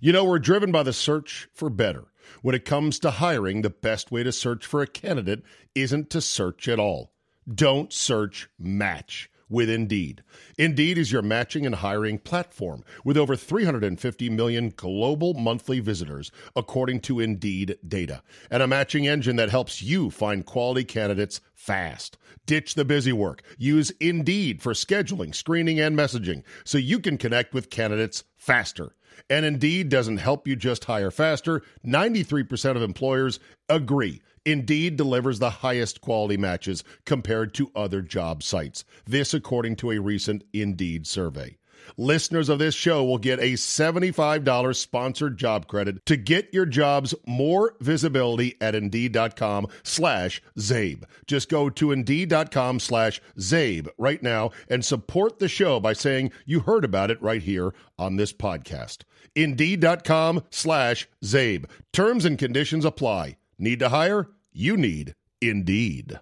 [0.00, 2.04] You know, we're driven by the search for better.
[2.42, 5.42] When it comes to hiring, the best way to search for a candidate
[5.74, 7.14] isn't to search at all.
[7.52, 10.22] Don't search, match with Indeed.
[10.56, 17.00] Indeed is your matching and hiring platform with over 350 million global monthly visitors, according
[17.00, 22.18] to Indeed data, and a matching engine that helps you find quality candidates fast.
[22.46, 23.42] Ditch the busy work.
[23.58, 28.94] Use Indeed for scheduling, screening, and messaging so you can connect with candidates faster.
[29.28, 31.62] And Indeed doesn't help you just hire faster.
[31.86, 34.20] 93% of employers agree.
[34.44, 38.84] Indeed delivers the highest quality matches compared to other job sites.
[39.06, 41.58] This, according to a recent Indeed survey.
[41.96, 47.14] Listeners of this show will get a $75 sponsored job credit to get your jobs
[47.26, 51.04] more visibility at Indeed.com slash Zabe.
[51.26, 56.60] Just go to Indeed.com slash Zabe right now and support the show by saying you
[56.60, 58.98] heard about it right here on this podcast.
[59.34, 61.66] Indeed.com slash Zabe.
[61.92, 63.36] Terms and conditions apply.
[63.58, 64.28] Need to hire?
[64.52, 66.18] You need Indeed.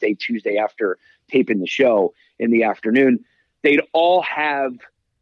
[0.00, 0.98] Day Tuesday after
[1.30, 3.24] taping the show in the afternoon,
[3.62, 4.72] they'd all have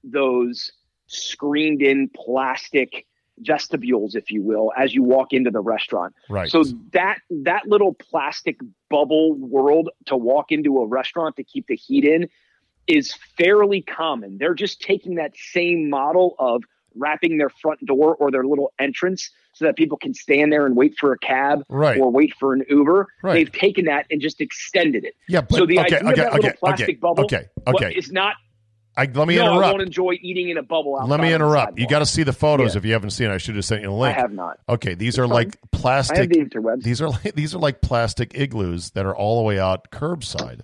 [0.03, 0.73] those
[1.07, 3.07] screened in plastic
[3.39, 6.15] vestibules, if you will, as you walk into the restaurant.
[6.29, 6.51] Right.
[6.51, 8.59] So that that little plastic
[8.91, 12.29] bubble world to walk into a restaurant to keep the heat in
[12.87, 14.39] is fairly common.
[14.39, 16.63] They're just taking that same model of
[16.97, 20.77] wrapping their front door or their little entrance so that people can stand there and
[20.77, 21.99] wait for a cab right.
[21.99, 23.07] or wait for an Uber.
[23.23, 23.35] Right.
[23.35, 25.15] They've taken that and just extended it.
[25.29, 27.49] Yeah, but, so the okay, idea okay, of that okay, little plastic okay, bubble okay,
[27.67, 27.95] okay.
[27.95, 28.35] is not
[28.97, 29.65] I, let me no, interrupt.
[29.65, 31.01] I won't enjoy eating in a bubble.
[31.07, 31.79] Let me interrupt.
[31.79, 32.79] You got to see the photos yeah.
[32.79, 33.29] if you haven't seen.
[33.29, 33.35] it.
[33.35, 34.17] I should have sent you a link.
[34.17, 34.61] I have not.
[34.69, 35.31] Okay, these it's are fun.
[35.31, 36.31] like plastic.
[36.31, 36.79] The.
[36.81, 40.61] These are like these are like plastic igloos that are all the way out curbside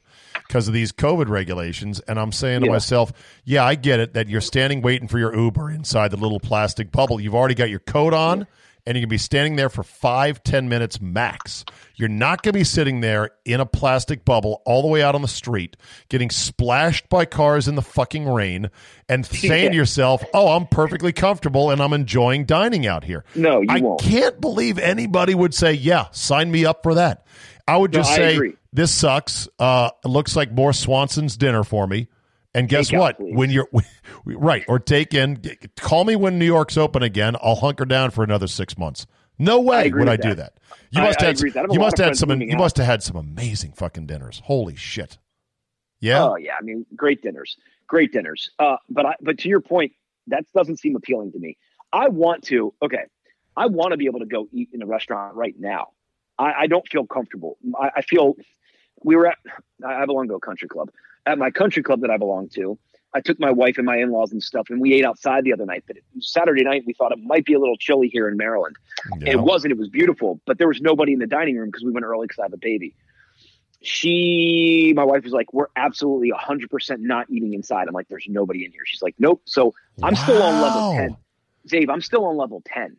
[0.50, 2.00] because of these COVID regulations.
[2.08, 2.72] And I'm saying to yeah.
[2.72, 3.12] myself,
[3.44, 6.90] yeah, I get it that you're standing waiting for your Uber inside the little plastic
[6.90, 7.20] bubble.
[7.20, 8.48] You've already got your coat on.
[8.86, 11.66] And you can be standing there for five, ten minutes max.
[11.96, 15.14] You're not going to be sitting there in a plastic bubble all the way out
[15.14, 15.76] on the street,
[16.08, 18.70] getting splashed by cars in the fucking rain,
[19.06, 19.70] and saying yeah.
[19.70, 23.80] to yourself, "Oh, I'm perfectly comfortable and I'm enjoying dining out here." No, you I
[23.80, 24.00] won't.
[24.00, 27.26] can't believe anybody would say, "Yeah, sign me up for that."
[27.70, 29.48] I would just no, say, "This sucks.
[29.58, 32.08] Uh, looks like more Swanson's dinner for me."
[32.52, 33.20] And guess take what?
[33.20, 33.68] Out, when you're
[34.24, 35.40] right, or take in,
[35.76, 37.36] call me when New York's open again.
[37.40, 39.06] I'll hunker down for another six months.
[39.38, 40.22] No way would I that.
[40.22, 40.54] do that.
[40.90, 42.58] You must have you must have had some you out.
[42.58, 44.42] must have had some amazing fucking dinners.
[44.44, 45.18] Holy shit!
[46.00, 46.24] Yeah.
[46.24, 47.56] Oh yeah, I mean, great dinners,
[47.86, 48.50] great dinners.
[48.58, 49.92] Uh, but I, but to your point,
[50.26, 51.56] that doesn't seem appealing to me.
[51.92, 52.74] I want to.
[52.82, 53.04] Okay,
[53.56, 55.92] I want to be able to go eat in a restaurant right now.
[56.40, 57.58] I, I don't feel comfortable.
[57.78, 58.34] I, I feel
[59.04, 59.38] we were at.
[59.86, 60.90] I belong to a country club
[61.26, 62.78] at my country club that I belong to.
[63.12, 65.66] I took my wife and my in-laws and stuff, and we ate outside the other
[65.66, 65.82] night.
[65.86, 68.76] But Saturday night, we thought it might be a little chilly here in Maryland.
[69.18, 69.32] Yeah.
[69.32, 69.72] It wasn't.
[69.72, 72.26] It was beautiful, but there was nobody in the dining room because we went early
[72.26, 72.94] because I have a baby.
[73.82, 78.26] she, my wife was like, "We're absolutely 100 percent not eating inside." I'm like, "There's
[78.28, 81.16] nobody in here." She's like, "Nope." So I'm still on level ten.
[81.66, 82.96] Dave, I'm still on level ten.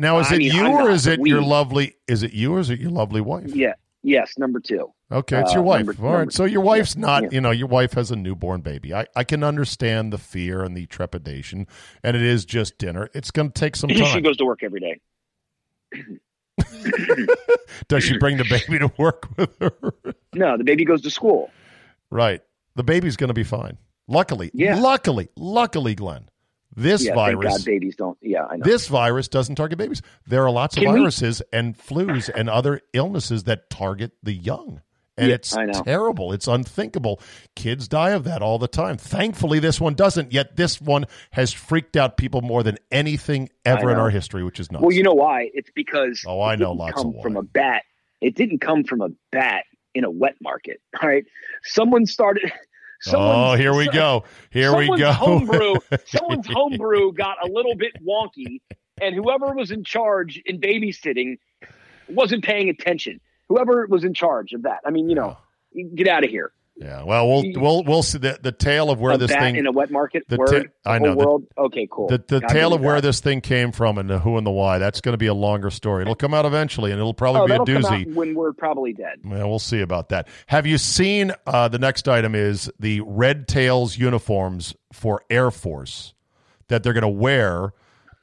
[0.00, 1.94] Now, is I it mean, you I'm or is it your lovely?
[2.08, 3.54] Is it you or is it your lovely wife?
[3.54, 3.74] Yeah.
[4.02, 4.90] Yes, number two.
[5.12, 5.84] Okay, it's Uh, your wife.
[5.84, 6.18] number- All right.
[6.20, 7.28] number- So your wife's not, yeah.
[7.32, 8.94] you know, your wife has a newborn baby.
[8.94, 11.66] I, I can understand the fear and the trepidation,
[12.02, 13.10] and it is just dinner.
[13.12, 14.06] It's going to take some time.
[14.06, 15.00] she goes to work every day.
[17.88, 19.72] Does she bring the baby to work with her?
[20.34, 21.50] No, the baby goes to school.
[22.10, 22.40] right.
[22.76, 23.76] The baby's going to be fine.
[24.06, 24.78] Luckily, Yeah.
[24.80, 26.28] luckily, luckily, Glenn,
[26.76, 28.18] this yeah, virus, God babies don't.
[28.22, 28.64] Yeah, I know.
[28.64, 30.02] this virus doesn't target babies.
[30.26, 34.32] There are lots of Can we- viruses and flus and other illnesses that target the
[34.32, 34.80] young.
[35.18, 35.54] And Yeah, it's
[35.84, 36.32] terrible.
[36.32, 37.20] It's unthinkable.
[37.54, 38.96] Kids die of that all the time.
[38.96, 40.32] Thankfully, this one doesn't.
[40.32, 44.58] Yet this one has freaked out people more than anything ever in our history, which
[44.60, 44.82] is nuts.
[44.82, 45.50] well, you know why?
[45.52, 47.22] It's because Oh, I know lots come of why.
[47.22, 47.82] from a bat.
[48.22, 50.80] It didn't come from a bat in a wet market.
[51.02, 51.24] All right,
[51.64, 52.50] someone started.
[53.08, 54.24] Oh, here we go.
[54.50, 55.12] Here we go.
[55.12, 58.60] homebrew, someone's homebrew got a little bit wonky,
[59.00, 61.38] and whoever was in charge in babysitting
[62.08, 63.20] wasn't paying attention.
[63.48, 65.36] Whoever was in charge of that, I mean, you know,
[65.94, 66.52] get out of here.
[66.80, 67.02] Yeah.
[67.04, 69.90] Well, we'll we'll we'll see the, the tale of where this thing in a wet
[69.90, 70.24] market.
[70.28, 71.46] the word, ta- the I whole know, the- world.
[71.58, 72.08] okay, cool.
[72.08, 73.02] the, the tale of where that.
[73.02, 74.78] this thing came from and the who and the why.
[74.78, 76.02] That's going to be a longer story.
[76.02, 78.14] It'll come out eventually, and it'll probably Oh, be a doozy.
[78.14, 79.20] when we're probably dead.
[79.24, 80.28] Well, we'll see about that.
[80.46, 86.14] Have you seen uh, the next item is the Red Tails uniforms for Air Force
[86.68, 87.72] that they're going to wear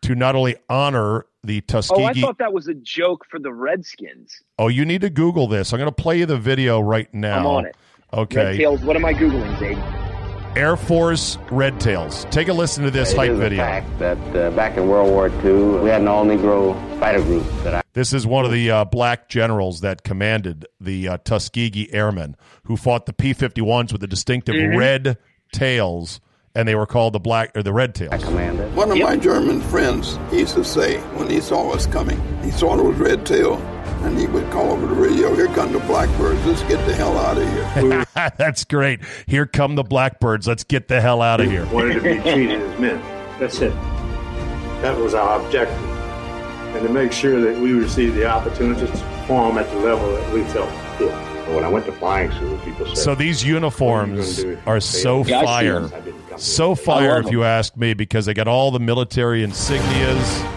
[0.03, 2.01] to not only honor the Tuskegee.
[2.01, 4.41] Oh, I thought that was a joke for the Redskins.
[4.59, 5.71] Oh, you need to Google this.
[5.73, 7.39] I'm going to play you the video right now.
[7.39, 7.75] I'm on it.
[8.13, 8.57] Red Okay.
[8.57, 8.81] Tails.
[8.81, 9.77] What am I googling, Dave?
[10.57, 12.25] Air Force Red Tails.
[12.31, 13.57] Take a listen to this It hype is a video.
[13.59, 17.75] fact that uh, back in World War II, we had an all-Negro fighter group that
[17.75, 22.35] I This is one of the uh, black generals that commanded the uh, Tuskegee Airmen
[22.63, 24.77] who fought the P 51s with the distinctive Mm-hmm.
[24.79, 25.17] red
[25.53, 26.19] tails,
[26.57, 28.25] and they were called the black or the red tails.
[28.73, 32.49] One of my German friends he used to say when he saw us coming, he
[32.49, 33.57] saw it was red tail,
[34.03, 36.43] and he would call over the radio, "Here come the blackbirds!
[36.47, 38.05] Let's get the hell out of here."
[38.37, 39.01] That's great.
[39.27, 40.47] Here come the blackbirds.
[40.47, 41.67] Let's get the hell out of here.
[41.67, 42.99] wanted to be treated as men.
[43.39, 43.73] That's it.
[44.81, 45.77] That was our objective.
[45.77, 50.33] And to make sure that we received the opportunities to perform at the level that
[50.33, 51.13] we felt good.
[51.53, 54.69] When I went to flying school, people said, So these uniforms are you gonna do?
[54.69, 55.79] are so Yeah, I see fire,
[56.37, 56.45] them.
[56.45, 57.19] I didn't come so to fire.
[57.19, 60.53] If you ask me, because they got all the military insignias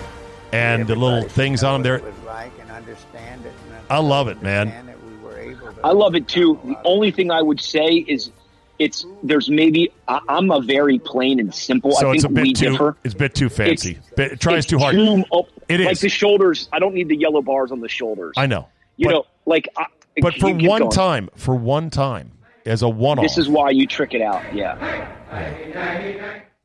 [0.52, 1.98] and the little things on them there.
[2.00, 3.52] What it was like and understand it.
[3.68, 4.92] and I love it, man.
[5.08, 6.58] we were able to- I love it too.
[6.64, 8.30] The only thing I would say is
[8.78, 11.92] it's there's maybe I, I'm a very plain and simple.
[11.92, 12.70] So I it's think a we bit too.
[12.72, 12.96] differ.
[13.04, 13.98] It's a bit too fancy.
[14.16, 14.96] Bit- it tries too hard.
[15.30, 16.68] oh, It like the shoulders.
[16.72, 18.34] I don't need the yellow bars on the shoulders.
[18.36, 18.68] I know.
[18.96, 19.68] You but, know, like.
[19.76, 19.86] I,
[20.20, 20.90] but for one going.
[20.90, 22.32] time, for one time,
[22.70, 24.54] as a one-off, This is why you trick it out.
[24.54, 24.76] Yeah.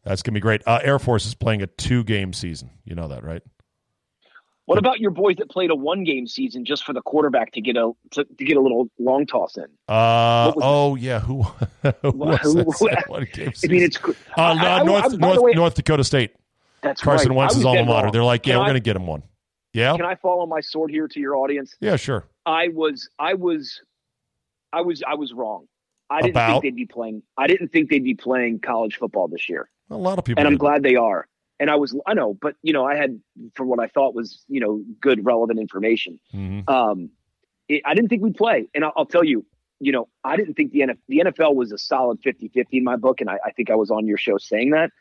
[0.04, 0.62] that's gonna be great.
[0.68, 2.70] Uh, Air Force is playing a two-game season.
[2.84, 3.42] You know that, right?
[4.66, 7.62] What about your boys that played a one game season just for the quarterback to
[7.62, 9.66] get a to, to get a little long toss in?
[9.88, 11.44] Uh, oh yeah, who,
[12.02, 12.90] who was Who-
[13.34, 16.32] game I mean, it's uh, I- I- North North way, North Dakota State.
[16.82, 17.36] That's Carson right.
[17.36, 18.12] I Wentz's alma mater.
[18.12, 19.24] They're like, yeah, Can we're to get him one.
[19.74, 21.76] Yeah, Can I follow my sword here to your audience?
[21.80, 22.26] yeah, sure.
[22.46, 23.82] I was I was
[24.72, 25.68] I was I was wrong.
[26.10, 26.62] I didn't About?
[26.62, 29.70] think they'd be playing I didn't think they'd be playing college football this year.
[29.90, 30.40] A lot of people.
[30.40, 31.28] And I'm glad they are.
[31.60, 33.20] And I was I know, but you know, I had
[33.56, 36.20] for what I thought was, you know, good relevant information.
[36.34, 36.70] Mhm.
[36.70, 37.10] Um
[37.68, 38.68] it, I didn't think we'd play.
[38.76, 39.46] And I'll, I'll tell you,
[39.80, 42.96] you know, I didn't think the NFL, the NFL was a solid 50-50 in my
[42.96, 44.92] book and I, I think I was on your show saying that.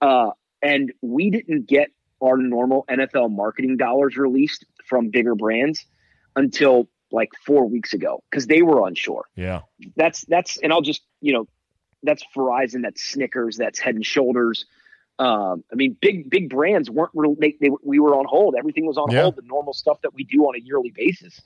[0.00, 0.30] Uh
[0.62, 5.86] and we didn't get our normal NFL marketing dollars released from bigger brands
[6.34, 9.24] until like four weeks ago because they were unsure.
[9.36, 9.60] Yeah,
[9.96, 11.48] That's that's and I'll just you know
[12.02, 14.66] that's Verizon, that's Snickers, that's Head and Shoulders.
[15.18, 18.54] Um, I mean, big big brands weren't really they, they we were on hold.
[18.56, 19.22] Everything was on Yeah.
[19.22, 19.36] hold.
[19.36, 21.40] The normal stuff that we do on a yearly basis.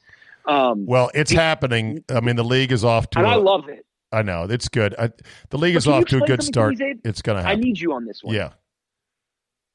[0.44, 2.04] Um, well, it's happening.
[2.10, 3.18] I mean, the league is off to.
[3.20, 3.86] and I a- love it.
[4.10, 4.94] I know it's good.
[4.98, 5.10] I,
[5.48, 6.74] the league But is off to a good start.
[6.78, 7.58] It's going to happen.
[7.58, 8.34] I need you on this one.
[8.34, 8.50] yeah,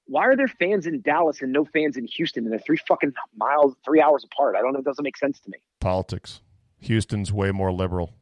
[0.08, 3.13] Why are there fans in Dallas and no fans in Houston and they're three fucking
[3.36, 4.55] miles, three hours apart?
[4.55, 4.80] I don't know.
[4.80, 5.58] It doesn't make sense to me.
[5.80, 6.41] politics.
[6.80, 8.14] Houston's way more liberal.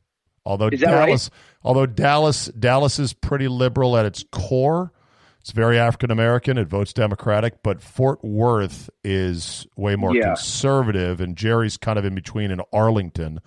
[0.45, 1.05] Although that right?
[1.07, 1.29] Dallas,
[1.63, 4.91] although Dallas, Dallas is pretty liberal at its core.
[5.41, 6.57] It's very African American.
[6.57, 10.27] It votes Democratic, but Fort Worth is way more Yeah.
[10.27, 13.39] conservative, and Jerry's kind of in between in Arlington.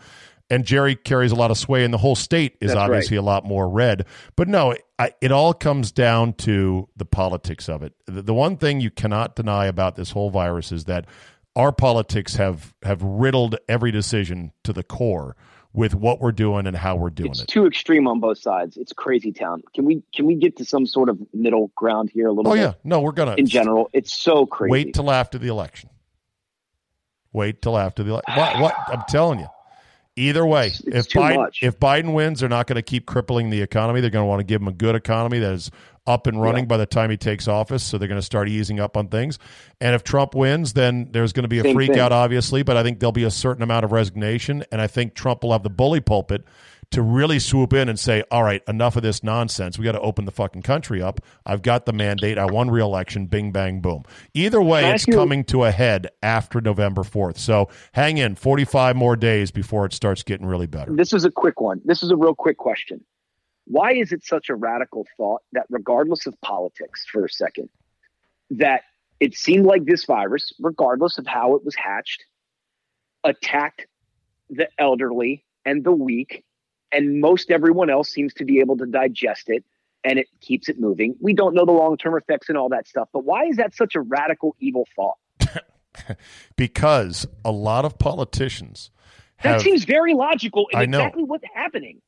[0.51, 3.22] And Jerry carries a lot of sway, and the whole state is That's obviously a
[3.22, 4.07] lot more red.
[4.36, 7.94] But no, I, it all comes down to the politics of it.
[8.07, 11.07] The, the one thing you cannot deny about this whole virus is that
[11.55, 15.36] our politics have have riddled every decision to the core.
[15.74, 17.46] with what we're doing and how we're doing it's it.
[17.49, 18.76] too extreme on both sides.
[18.78, 19.62] It's crazy town.
[19.74, 22.55] Can we can we get to some sort of middle ground here a little Oh
[22.55, 22.62] bit?
[22.62, 24.72] yeah, no, we're gonna In general, it's so crazy.
[24.72, 25.90] wait till after the election.
[27.32, 28.34] Wait till after the election.
[28.36, 28.74] What, what?
[28.88, 29.46] I'm telling you.
[30.19, 31.59] Either way, It's- if it's too Biden much.
[31.62, 34.01] if Biden wins, they're not going to keep crippling the economy.
[34.01, 35.71] They're going to want to give him a good economy that is
[36.07, 37.83] up and running by the time he takes office.
[37.83, 39.39] So they're going to start easing up on things.
[39.81, 42.01] And if Trump wins, then there's going to be a Same freak thing.
[42.01, 42.62] out, obviously.
[42.62, 45.53] But I think there'll be a certain amount of resignation, and I think Trump will
[45.53, 46.45] have the bully pulpit
[46.91, 49.78] to really swoop in and say, "All right, enough of this nonsense.
[49.78, 51.20] We got to open the fucking country up.
[51.45, 52.39] I've got the mandate.
[52.39, 53.26] I won re-election.
[53.26, 57.05] Bing bang boom." Either way, Can I it's you- coming to a head after November
[57.05, 57.39] fourth.
[57.39, 60.95] So hang in, forty-five more days before it starts getting really better.
[60.95, 61.80] This is a quick one.
[61.84, 63.05] This is a real quick question.
[63.66, 67.68] Why is it such a radical thought that, regardless of politics, for a second,
[68.51, 68.80] that
[69.20, 72.24] it seemed like this virus, regardless of how it was hatched,
[73.24, 73.86] attacked
[74.49, 76.45] the elderly and the weak,
[76.93, 79.64] and most everyone else seems to be able to digest it
[80.05, 81.16] and it keeps it moving.
[81.20, 83.74] We don't know the long term effects and all that stuff, but why is that
[83.74, 85.18] such a radical evil thought?
[86.57, 88.91] because a lot of politicians
[89.43, 90.99] That seems very logical and I know.
[90.99, 92.01] exactly what's happening.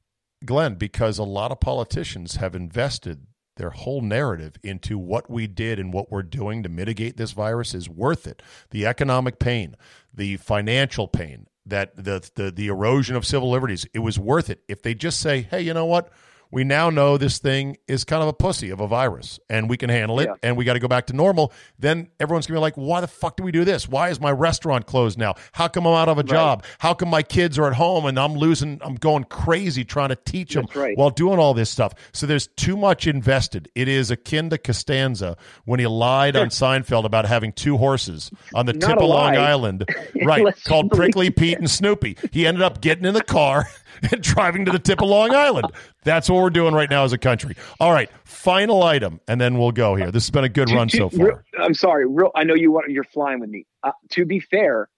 [0.44, 3.26] Glenn, because a lot of politicians have invested
[3.56, 7.74] their whole narrative into what we did and what we're doing to mitigate this virus
[7.74, 8.42] is worth it.
[8.70, 9.76] The economic pain,
[10.14, 14.62] the financial pain, that the the, the erosion of civil liberties, it was worth it.
[14.68, 16.12] If they just say, "Hey, you know what?
[16.50, 19.76] We now know this thing is kind of a pussy of a virus and we
[19.76, 20.34] can handle it Yeah.
[20.42, 23.00] and we got to go back to normal, then everyone's going to be like, why
[23.00, 23.88] the fuck do we do this?
[23.88, 25.34] Why is my restaurant closed now?
[25.52, 26.64] How come I'm out of a job?
[26.78, 30.16] How come my kids are at home and I'm losing, I'm going crazy trying to
[30.16, 30.96] teach them right.
[30.96, 31.94] while doing all this stuff?
[32.12, 33.68] So there's too much invested.
[33.74, 38.66] It is akin to Costanza when he lied on Seinfeld about having two horses on
[38.66, 39.36] the Not tip of Long.
[39.36, 39.84] Island,
[40.24, 40.44] right?
[40.64, 42.16] Called Prickly Pete and Snoopy.
[42.32, 43.66] He ended up getting in the car
[44.10, 45.66] and driving to the tip of Long Island.
[46.04, 47.56] That's what we're doing right now as a country.
[47.78, 50.10] All right, final item, and then we'll go here.
[50.10, 51.44] This has been a good To- run to- so real- far.
[51.64, 52.06] I'm sorry.
[52.08, 52.90] Real, I know you want.
[52.90, 53.66] You're flying with me.
[53.82, 54.88] Uh, to be fair,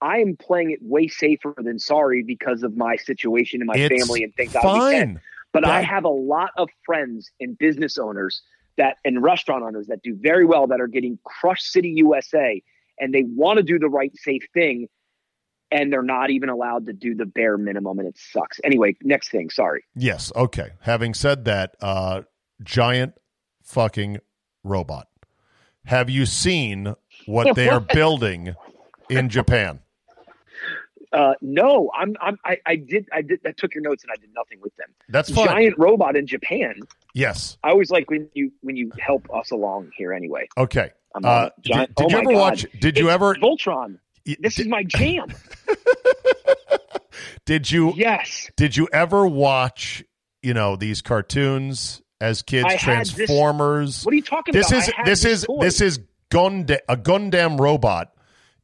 [0.00, 4.02] I am playing it way safer than sorry because of my situation and my It's
[4.04, 5.06] family and thank God we can.
[5.14, 5.20] Fine.
[5.52, 8.42] But I have a lot of friends and business owners
[8.76, 12.62] that and restaurant owners that do very well that are getting Crush City USA,
[13.00, 14.88] and they want to do the right safe thing,
[15.70, 18.60] and they're not even allowed to do the bare minimum, and it sucks.
[18.64, 19.50] Anyway, next thing.
[19.50, 19.84] Sorry.
[19.94, 20.32] Yes.
[20.34, 20.70] Okay.
[20.80, 22.22] Having said that, uh,
[22.62, 23.14] giant
[23.62, 24.18] fucking
[24.64, 25.08] robot.
[25.84, 26.94] Have you seen
[27.26, 28.54] what they are building
[29.08, 29.80] in Japan?
[31.10, 32.14] Uh, no, I'm.
[32.20, 32.38] I'm.
[32.44, 33.08] I, I did.
[33.12, 33.40] I did.
[33.46, 34.88] I took your notes and I did nothing with them.
[35.08, 35.46] That's fine.
[35.46, 36.80] Giant robot in Japan.
[37.14, 37.56] Yes.
[37.64, 40.12] I always like when you when you help us along here.
[40.12, 40.90] Anyway, Okay.
[41.14, 42.38] Uh, on did, did oh you ever God.
[42.38, 42.66] watch?
[42.78, 43.34] Did you It's ever?
[43.36, 43.98] Voltron?
[44.40, 45.26] This is my jam.
[47.44, 47.92] Did you?
[47.96, 48.50] yes.
[48.56, 50.04] Did you ever watch?
[50.42, 54.04] You know these cartoons as kids, I had this- Transformers.
[54.04, 54.70] What are you talking about?
[54.70, 54.88] this about?
[54.88, 55.58] is I this is toy.
[55.60, 56.00] this is
[56.30, 58.12] Gunda, a Gundam robot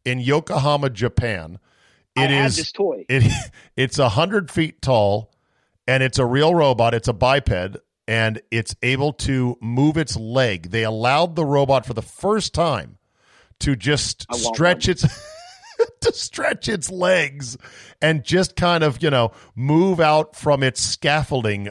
[0.04, 1.58] in Yokohama, Japan.
[2.16, 3.06] I It had is this toy.
[3.08, 3.24] it
[3.76, 5.32] it's a hundred feet tall,
[5.88, 6.94] and it's a real robot.
[6.94, 10.70] It's a biped, and it's able to move its leg.
[10.70, 12.98] They allowed the robot for the first time
[13.60, 15.04] to just stretch its
[16.00, 17.56] to stretch its legs
[18.02, 21.70] and just kind of you know move out from its scaffolding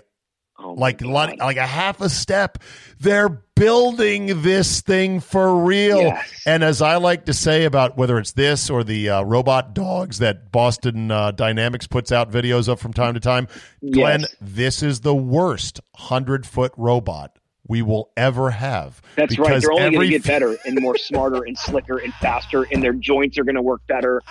[0.59, 1.37] Oh like God.
[1.39, 2.59] like a half a step.
[2.99, 5.99] They're building this thing for real.
[5.99, 6.43] Yes.
[6.45, 10.19] And as I like to say about whether it's this or the uh, robot dogs
[10.19, 13.47] that Boston uh, Dynamics puts out videos of from time to time,
[13.91, 17.37] Glenn, this is the worst hundred foot robot
[17.67, 19.01] we will ever have.
[19.15, 19.61] That's right.
[19.61, 22.93] They're only going to get better and more smarter and slicker and faster, and their
[22.93, 24.21] joints are going to work better.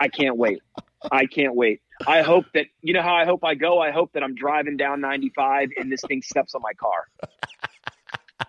[0.00, 0.62] I can't wait.
[1.12, 1.80] I can't wait.
[2.06, 3.80] I hope that you know how I hope I go.
[3.80, 7.08] I hope that I'm driving down 95 and this thing steps on my car,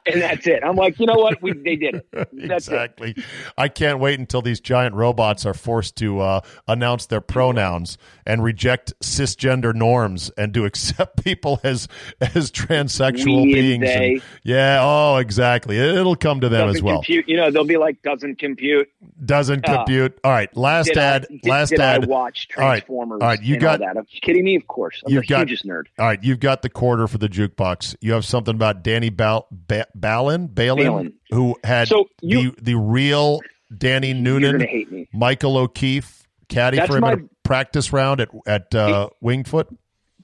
[0.05, 0.63] and that's it.
[0.63, 1.41] I'm like, you know what?
[1.41, 2.07] We they did it.
[2.33, 2.73] That's it.
[2.73, 3.15] exactly.
[3.57, 8.43] I can't wait until these giant robots are forced to uh, announce their pronouns and
[8.43, 11.87] reject cisgender norms and to accept people as
[12.21, 13.83] as transsexual We and beings.
[13.83, 14.21] they.
[14.43, 14.79] yeah.
[14.81, 15.77] Oh, exactly.
[15.77, 16.95] It'll come to them Doesn't as well.
[16.97, 17.27] compute.
[17.27, 18.89] You know, they'll be like, doesn't compute.
[19.25, 20.19] Doesn't Uh, compute.
[20.23, 20.55] all right.
[20.55, 21.25] Last ad.
[21.29, 22.05] I, did, last did I ad.
[22.07, 22.79] watch All right.
[22.79, 23.21] Transformers?
[23.21, 23.97] All right, you and got- that.
[23.97, 24.55] Are you kidding me?
[24.55, 25.01] Of course.
[25.05, 25.83] I'm the got- hugest nerd.
[25.97, 27.95] All right, you've got the quarter for the jukebox.
[28.01, 29.47] You have something about Danny Bal-
[29.79, 31.13] ba- Balin, Balin, Balin.
[31.31, 33.39] who had So you- the the real
[33.75, 35.07] Danny Noonan.
[35.13, 39.47] Michael O'Keefe, caddy That's for him my- at a practice round at at uh, Winged
[39.47, 39.67] Foot.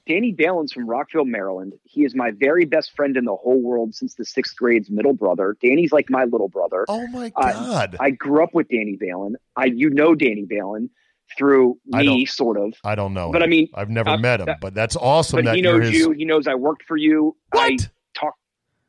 [0.08, 1.72] Danny Balin's from Rockville, Maryland.
[1.82, 5.12] He is my very best friend in the whole world since the sixth grade's middle
[5.14, 5.56] brother.
[5.60, 6.84] Danny's like my little brother.
[6.88, 7.96] Oh my I- God!
[7.98, 9.34] I grew up with Danny Balin.
[9.56, 10.90] I, you know, Danny Balin.
[11.36, 12.72] through me, sort of.
[12.84, 13.32] I don't know.
[13.32, 13.46] But him.
[13.46, 15.98] I mean, I've never uh, met him, but that's awesome But that he knows his.
[15.98, 16.12] you.
[16.12, 17.34] He knows I worked for you.
[17.50, 17.78] What?
[17.80, 17.90] talk.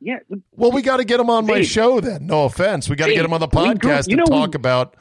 [0.00, 0.18] Yeah,
[0.54, 2.26] Well, we got to get him on my show then.
[2.26, 2.88] No offense.
[2.88, 4.54] We got to get him on the we grew- podcast you to know, we- talk
[4.54, 4.94] about.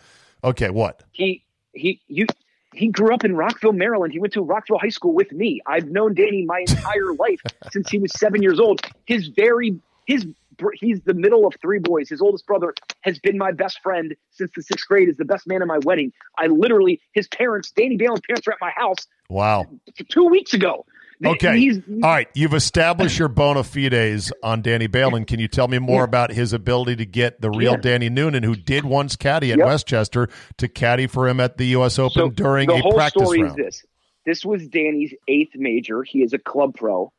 [0.43, 1.03] Okay, what?
[1.11, 1.43] he
[1.73, 2.25] he you
[2.73, 4.13] he grew up in Rockville, Maryland.
[4.13, 5.61] He went to Rockville High School with me.
[5.67, 7.41] I've known Danny my entire life
[7.71, 8.81] since he was seven years old.
[9.05, 10.25] His very his
[10.73, 12.09] he's the middle of three boys.
[12.09, 15.09] His oldest brother has been my best friend since the sixth grade.
[15.09, 16.11] Is the best man at my wedding.
[16.37, 19.65] I literally his parents, Danny Balin's parents, were at my house Wow.
[20.09, 20.85] two weeks ago.
[21.25, 21.57] Okay.
[21.57, 22.27] he's All right.
[22.35, 25.25] You've established your bona fides on Danny Balin.
[25.25, 26.05] Can you tell me more Yeah.
[26.05, 27.77] about his ability to get the real Yeah.
[27.77, 29.65] Danny Noonan, who did once caddy at Yep.
[29.67, 31.97] Westchester, to caddy for him at the U.S.
[31.97, 33.59] Open So during the a whole practice story round?
[33.59, 33.85] is this
[34.25, 37.11] this was danny's eighth major he is a club pro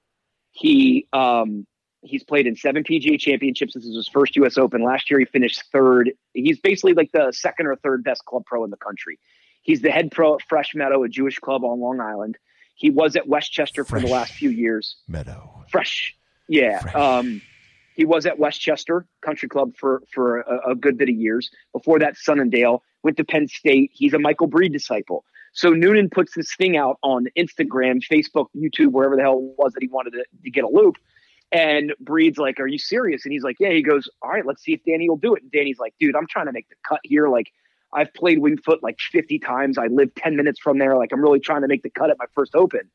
[0.53, 1.67] he um
[2.03, 5.25] he's played in seven pga championships this is his first us open last year he
[5.25, 9.19] finished third he's basically like the second or third best club pro in the country
[9.63, 12.37] he's the head pro at fresh meadow a jewish club on long island
[12.79, 15.65] he was at westchester for the last few years Meadow.
[15.71, 16.17] fresh.
[16.49, 16.81] Yeah.
[16.81, 16.95] Fresh.
[16.95, 17.43] Um,
[17.99, 21.51] he was at Westchester Country Club for for a, a good bit of years.
[21.73, 23.91] Before that, Sunningdale went to Penn State.
[23.93, 25.25] He's a Michael Breed disciple.
[25.53, 29.73] So Noonan puts this thing out on Instagram, Facebook, YouTube, wherever the hell it was
[29.73, 30.95] that he wanted to, to get a loop.
[31.51, 34.63] And Breed's like, "Are you serious?" And he's like, "Yeah." He goes, "All right, let's
[34.63, 36.77] see if Danny will do it." And Danny's like, "Dude, I'm trying to make the
[36.89, 37.29] cut here.
[37.29, 37.51] Like,
[37.93, 39.79] I've played Winged Foot like 50 times.
[39.79, 40.97] I live 10 minutes from there.
[40.97, 42.91] Like, I'm really trying to make the cut at my first Open."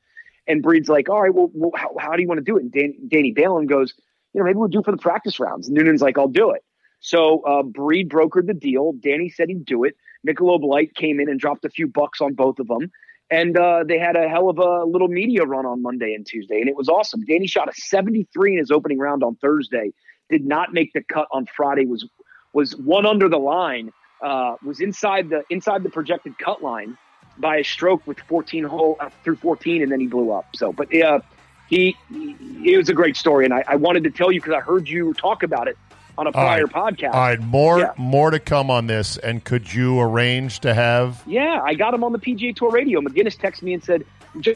[0.48, 2.64] And Breed's like, all right, well, well how, how do you want to do it?
[2.64, 3.94] And Dan, Danny Balin goes,
[4.34, 5.68] you know, maybe we'll do it for the practice rounds.
[5.68, 6.64] And Noonan's like, I'll do it.
[7.00, 8.94] So uh, Breed brokered the deal.
[8.94, 9.96] Danny said he'd do it.
[10.28, 12.92] Michelob Light came in and dropped a few bucks on both of them.
[13.30, 16.60] And uh, they had a hell of a little media run on Monday and Tuesday,
[16.60, 17.24] and it was awesome.
[17.26, 19.92] Danny shot a 73 in his opening round on Thursday.
[20.30, 21.86] Did not make the cut on Friday.
[21.86, 22.08] Was
[22.54, 23.92] was one under the line.
[24.24, 26.98] Uh, was inside the inside the projected cut line
[27.38, 30.46] by a stroke with 14 hole uh, through 14, and then he blew up.
[30.56, 31.20] So, but uh,
[31.68, 34.54] he, he it was a great story, and I, I wanted to tell you because
[34.54, 35.78] I heard you talk about it
[36.18, 37.14] on a prior podcast.
[37.16, 37.42] All right.
[37.42, 37.92] More Yeah.
[37.98, 39.18] more to come on this.
[39.18, 41.22] And could you arrange to have?
[41.26, 43.02] Yeah, I got him on the PGA Tour radio.
[43.02, 44.06] McGinnis texted me and said,
[44.40, 44.56] "J-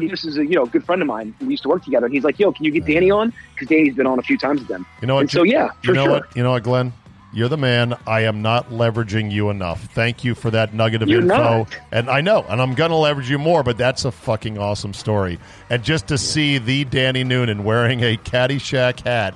[0.00, 1.32] "This is a you know good friend of mine.
[1.40, 3.32] We used to work together." And he's like, "Yo, can you get Danny on?
[3.54, 5.20] Because Danny's been on a few times with them." You know what?
[5.20, 6.12] And so yeah, for you know sure.
[6.12, 6.36] what?
[6.36, 6.92] You know what, Glenn?
[7.36, 7.94] You're the man.
[8.06, 9.84] I am not leveraging you enough.
[9.92, 11.36] Thank you for that nugget of You're info.
[11.36, 11.76] not.
[11.92, 14.94] And I know, and I'm going to leverage you more, but that's a fucking awesome
[14.94, 15.38] story.
[15.68, 19.34] And just to see the Danny Noonan wearing a Caddyshack hat,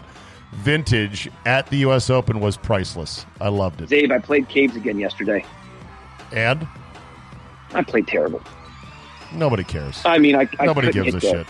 [0.53, 2.09] vintage, at the U.S.
[2.09, 3.27] Open was priceless.
[3.39, 3.91] I loved it.
[3.91, 5.45] Dave, I played Caves again yesterday.
[6.33, 6.67] And
[7.75, 8.41] I played terrible.
[9.35, 10.01] nobody cares.
[10.07, 11.47] I mean, I, I Nobody gives a shit.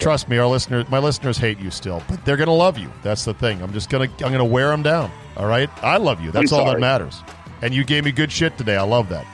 [0.00, 2.90] Trust me, our listeners, my listeners hate you still, but they're going to love you.
[3.02, 3.62] That's the thing.
[3.62, 5.10] I'm just going to, I'm going to wear them down.
[5.36, 5.68] All right.
[5.84, 6.30] I love you.
[6.32, 7.22] That's all that matters.
[7.62, 8.76] And you gave me good shit today.
[8.76, 9.26] I love that.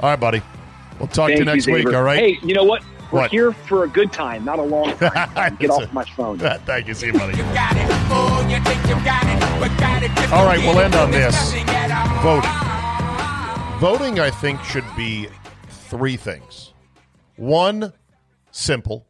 [0.00, 0.40] All right, buddy.
[0.98, 1.86] We'll talk Thank to you next week.
[1.92, 2.18] All right.
[2.18, 2.82] Hey, you know what?
[3.12, 3.30] We're What?
[3.30, 5.56] here for a good time, not a long time.
[5.56, 5.92] Get off it.
[5.92, 6.38] my phone.
[6.66, 6.94] Thank you.
[6.94, 7.36] See you, buddy.
[7.36, 7.72] got.
[8.10, 11.10] Oh, you think you got it, but got it just All right, we'll end on
[11.10, 11.34] this.
[11.52, 11.66] nothing.
[12.22, 12.50] Voting.
[13.80, 15.28] Voting, I think, should be
[15.68, 16.72] three things
[17.36, 17.92] one,
[18.50, 19.06] simple,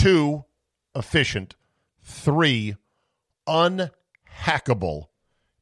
[0.00, 0.42] two,
[0.94, 1.56] efficient,
[2.02, 2.74] three,
[3.46, 5.08] unhackable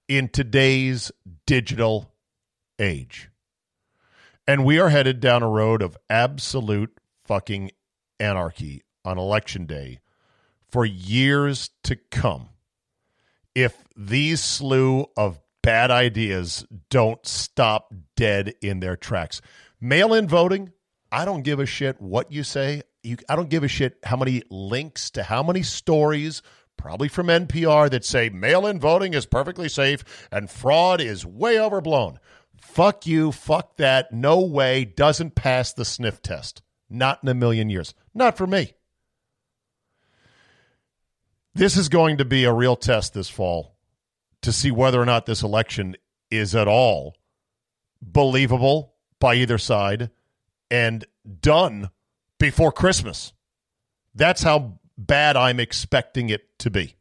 [0.07, 1.11] in today's
[1.45, 2.13] digital
[2.79, 3.31] age.
[4.47, 7.73] And we are headed down a road of absolute fucking
[8.21, 9.99] anarchy on election day
[10.71, 12.51] for years to come
[13.57, 19.41] if these slew of bad ideas don't stop dead in their tracks.
[19.81, 20.73] Mail in voting,
[21.11, 22.83] I don't give a shit what you say.
[23.03, 26.43] You, I don't give a shit how many links to how many stories,
[26.77, 31.61] probably from NPR, that say mail in voting is perfectly safe and fraud is way
[31.61, 32.19] overblown.
[32.61, 34.13] Fuck you, fuck that.
[34.13, 36.63] No way, doesn't pass the sniff test.
[36.91, 37.95] Not in a million years.
[38.15, 38.75] Not for me.
[41.55, 43.77] This is going to be a real test this fall
[44.43, 45.97] to see whether or not this election
[46.31, 47.17] is at all
[48.01, 50.11] believable by either side
[50.71, 51.05] and
[51.41, 51.91] done
[52.39, 53.33] before Christmas.
[54.15, 56.97] That's how bad I'm expecting it to be.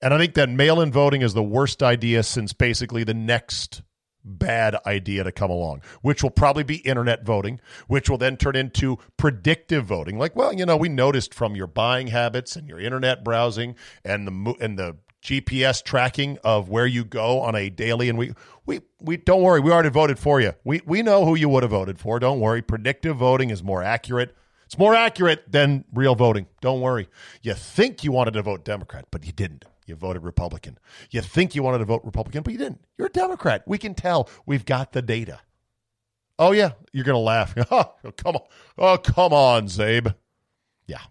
[0.00, 3.82] And I think that mail in voting is the worst idea since basically the next
[4.26, 8.56] bad idea to come along, which will probably be internet voting, which will then turn
[8.56, 10.18] into predictive voting.
[10.18, 14.26] Like, well, you know, we noticed from your buying habits and your internet browsing and
[14.26, 18.32] the and the GPS tracking of where you go on a daily and we
[18.66, 20.52] we we don't worry, we already voted for you.
[20.64, 22.18] We we know who you would have voted for.
[22.18, 22.60] Don't worry.
[22.60, 24.36] Predictive voting is more accurate.
[24.66, 26.48] It's more accurate than real voting.
[26.60, 27.08] Don't worry.
[27.40, 29.64] You think you wanted to vote Democrat, but you didn't.
[29.86, 30.78] You voted Republican.
[31.12, 32.84] You think you wanted to vote Republican, but you didn't.
[32.98, 33.62] You're a Democrat.
[33.66, 34.28] We can tell.
[34.44, 35.40] We've got the data.
[36.38, 37.54] Oh yeah, you're gonna laugh.
[37.70, 38.42] oh, come on,
[38.76, 40.14] oh come on, Zabe.
[40.86, 41.02] Yeah.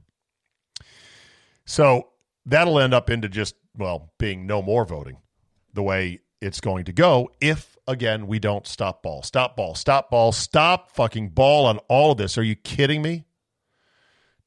[1.65, 2.09] So
[2.45, 5.17] that'll end up into just well being no more voting,
[5.73, 7.31] the way it's going to go.
[7.41, 12.11] If again we don't stop ball, stop ball, stop ball, stop fucking ball on all
[12.11, 12.37] of this.
[12.37, 13.25] Are you kidding me?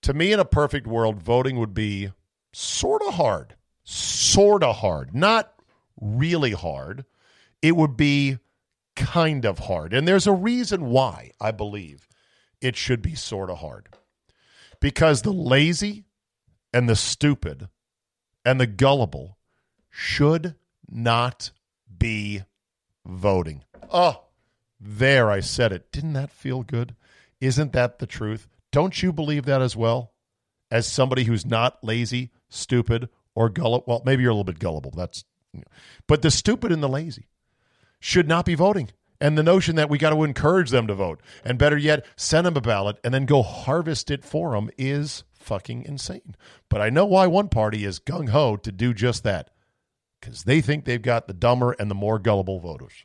[0.02, 2.12] To me, in a perfect world, voting would be
[2.52, 5.52] sort of hard, sort of hard, not
[6.00, 7.04] really hard.
[7.62, 8.38] It would be
[8.94, 9.92] kind of hard.
[9.92, 12.06] And there's a reason why I believe
[12.60, 13.88] it should be sort of hard.
[14.80, 16.04] Because the lazy
[16.72, 17.68] and the stupid
[18.44, 19.36] and the gullible
[19.90, 20.54] should
[20.88, 21.50] not
[21.98, 22.42] be
[23.04, 23.64] voting.
[23.90, 24.24] Oh,
[24.80, 25.90] there, I said it.
[25.90, 26.94] Didn't that feel good?
[27.40, 28.46] Isn't that the truth?
[28.70, 30.12] Don't you believe that as well?
[30.70, 33.84] As somebody who's not lazy, stupid, or gullible.
[33.86, 34.92] Well, maybe you're a little bit gullible.
[34.94, 35.24] That's,
[36.06, 37.28] but the stupid and the lazy
[38.00, 38.90] should not be voting.
[39.20, 42.46] And the notion that we got to encourage them to vote, and better yet, send
[42.46, 46.36] them a ballot and then go harvest it for them is fucking insane.
[46.68, 49.50] But I know why one party is gung ho to do just that
[50.20, 53.04] because they think they've got the dumber and the more gullible voters.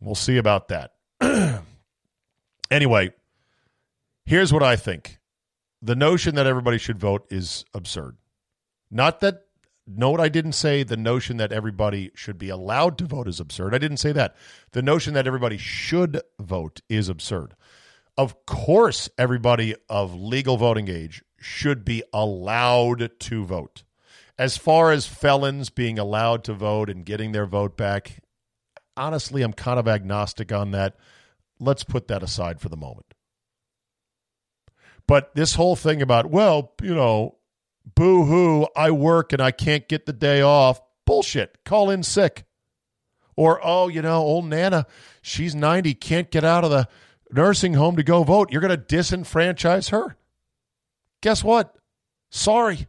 [0.00, 0.92] We'll see about that.
[2.70, 3.10] anyway,
[4.24, 5.18] here's what I think
[5.82, 8.16] the notion that everybody should vote is absurd.
[8.90, 9.46] Not that
[9.88, 13.72] Note I didn't say the notion that everybody should be allowed to vote is absurd.
[13.72, 14.34] I didn't say that.
[14.72, 17.54] The notion that everybody should vote is absurd.
[18.18, 23.84] Of course, everybody of legal voting age should be allowed to vote.
[24.38, 28.22] As far as felons being allowed to vote and getting their vote back,
[28.96, 30.96] honestly, I'm kind of agnostic on that.
[31.58, 33.14] Let's put that aside for the moment.
[35.06, 37.36] But this whole thing about, well, you know,
[37.94, 40.80] boo hoo, I work and I can't get the day off.
[41.06, 41.58] Bullshit.
[41.64, 42.44] Call in sick.
[43.36, 44.86] Or, oh, you know, old Nana,
[45.22, 46.88] she's 90, can't get out of the
[47.30, 48.50] nursing home to go vote.
[48.50, 50.16] You're going to disenfranchise her.
[51.20, 51.76] Guess what?
[52.30, 52.88] Sorry.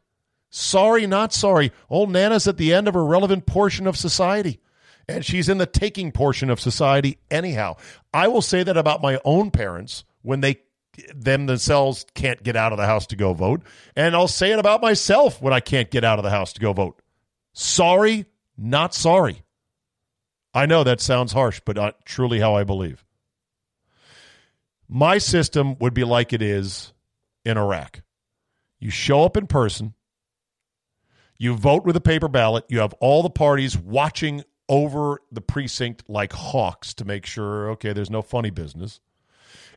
[0.58, 1.72] Sorry, not sorry.
[1.88, 4.60] Old Nana's at the end of her relevant portion of society,
[5.08, 7.76] and she's in the taking portion of society anyhow.
[8.12, 10.62] I will say that about my own parents when they
[11.14, 13.62] them themselves can't get out of the house to go vote.
[13.96, 16.60] And I'll say it about myself when I can't get out of the house to
[16.60, 17.00] go vote.
[17.54, 18.26] Sorry,
[18.58, 19.44] not sorry.
[20.56, 23.06] I know that sounds harsh, but not truly how I believe.
[24.90, 26.94] My system would be like it is
[27.46, 28.02] in Iraq.
[28.80, 29.94] You show up in person,
[31.38, 36.04] you vote with a paper ballot, you have all the parties watching over the precinct
[36.10, 39.00] like hawks to make sure, okay, there's no funny business.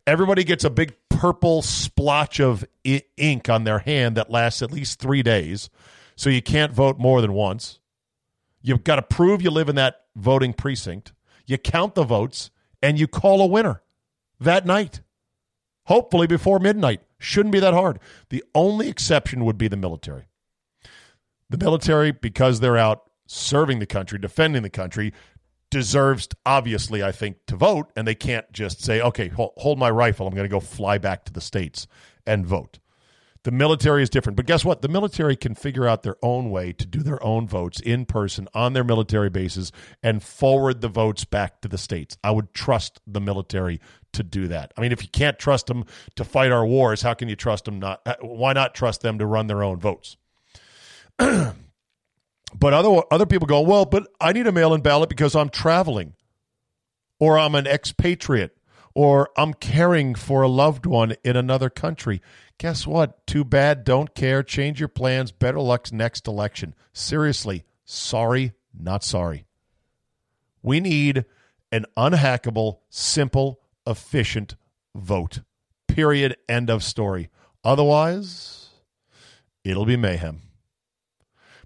[0.06, 4.72] Everybody gets a big purple splotch of I- ink on their hand that lasts at
[4.72, 5.68] least three days.
[6.16, 7.78] So you can't vote more than once.
[8.62, 11.12] You've got to prove you live in that voting precinct.
[11.46, 12.50] You count the votes
[12.82, 13.82] and you call a winner
[14.40, 15.02] that night.
[15.84, 17.00] Hopefully before midnight.
[17.18, 18.00] Shouldn't be that hard.
[18.30, 20.29] The only exception would be the military.
[21.50, 25.12] The military, because they're out serving the country, defending the country,
[25.70, 29.88] deserves obviously i think to vote and they can't just say okay hold, hold my
[29.88, 31.86] rifle i'm going to go fly back to the states
[32.26, 32.78] and vote.
[33.42, 34.82] The military is different but guess what?
[34.82, 38.48] The military can figure out their own way to do their own votes in person
[38.52, 39.72] on their military bases
[40.02, 42.18] and forward the votes back to the states.
[42.22, 43.80] I would trust the military
[44.12, 44.74] to do that.
[44.76, 45.84] I mean if you can't trust them
[46.16, 49.18] to fight our wars how can you trust them not uh, why not trust them
[49.18, 50.16] to run their own votes
[52.58, 56.14] but other other people go, well, but I need a mail-in ballot because I'm traveling,
[57.18, 58.56] or I'm an expatriate,
[58.94, 62.22] or I'm caring for a loved one in another country.
[62.58, 63.26] Guess what?
[63.26, 63.84] Too bad.
[63.84, 64.42] Don't care.
[64.42, 65.30] Change your plans.
[65.30, 66.74] Better luck next election.
[66.92, 69.44] Seriously, sorry, not sorry.
[70.62, 71.26] We need
[71.72, 74.56] an unhackable, simple, efficient
[74.94, 75.40] vote.
[75.86, 76.36] Period.
[76.48, 77.28] End of story.
[77.62, 78.70] Otherwise,
[79.64, 80.49] it'll be mayhem.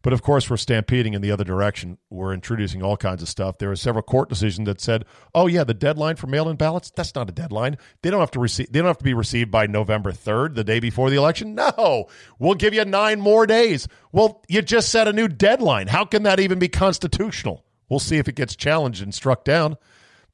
[0.04, 1.96] But of course, we're stampeding in the other direction.
[2.10, 3.56] We're introducing all kinds of stuff.
[3.56, 7.14] There are several court decisions that said, "Oh yeah, the deadline for mail-in ballots that's
[7.14, 7.78] not a deadline.
[8.02, 8.70] They don't have to receive.
[8.70, 11.54] They don't have to be received by November third, the day before the election.
[11.54, 13.88] No, we'll give you nine more days.
[14.12, 15.86] Well, you just set a new deadline.
[15.86, 17.64] How can that even be constitutional?
[17.88, 19.78] We'll see if it gets challenged and struck down.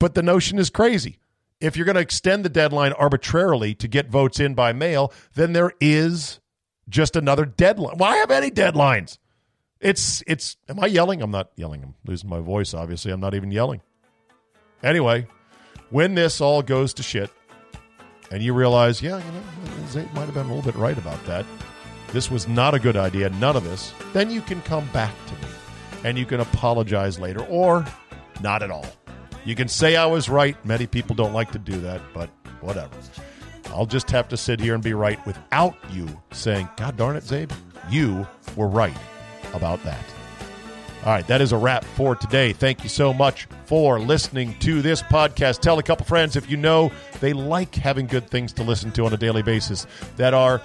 [0.00, 1.18] But the notion is crazy.
[1.60, 5.52] If you're going to extend the deadline arbitrarily to get votes in by mail, then
[5.52, 6.40] there is
[6.88, 7.98] just another deadline.
[7.98, 9.18] Why have any deadlines?
[9.80, 10.56] It's it's.
[10.68, 11.22] Am I yelling?
[11.22, 11.82] I'm not yelling.
[11.82, 12.74] I'm losing my voice.
[12.74, 13.80] Obviously, I'm not even yelling.
[14.82, 15.26] Anyway,
[15.90, 17.30] when this all goes to shit,
[18.30, 19.42] and you realize, yeah, you know,
[19.88, 21.46] Zabe might have been a little bit right about that.
[22.12, 23.30] This was not a good idea.
[23.30, 23.92] None of this.
[24.12, 25.52] Then you can come back to me,
[26.04, 27.86] and you can apologize later, or
[28.42, 28.86] not at all.
[29.46, 30.62] You can say I was right.
[30.66, 32.28] Many people don't like to do that, but
[32.60, 32.94] whatever.
[33.66, 37.24] I'll just have to sit here and be right without you saying, God darn it,
[37.24, 37.52] Zabe,
[37.88, 38.26] you
[38.56, 38.96] were right
[39.54, 40.04] about that.
[41.04, 42.52] All right, that is a wrap for today.
[42.52, 45.60] Thank you so much for listening to this podcast.
[45.60, 49.06] Tell a couple friends if you know they like having good things to listen to
[49.06, 49.86] on a daily basis
[50.16, 50.60] that are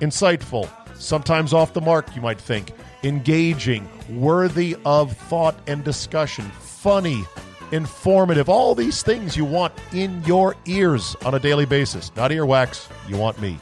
[0.00, 2.72] insightful, sometimes off the mark, you might think,
[3.04, 7.24] engaging, worthy of thought and discussion, funny,
[7.70, 12.10] informative, all these things you want in your ears on a daily basis.
[12.16, 13.56] Not earwax, you want me,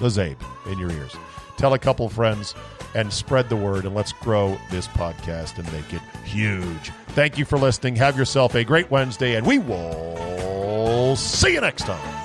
[0.00, 0.36] the Zabe,
[0.70, 1.14] in your ears.
[1.58, 2.54] Tell a couple friends
[2.94, 6.90] and spread the word, and let's grow this podcast and make it huge.
[7.08, 7.96] Thank you for listening.
[7.96, 12.23] Have yourself a great Wednesday, and we will see you next time.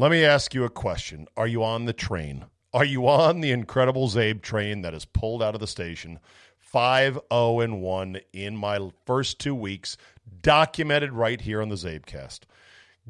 [0.00, 1.26] Let me ask you a question.
[1.36, 2.46] Are you on the train?
[2.72, 6.20] Are you on the incredible Zabe train that has pulled out of the station?
[6.58, 9.98] 5 0 and 1 in my first two weeks,
[10.40, 12.44] documented right here on the Zabecast.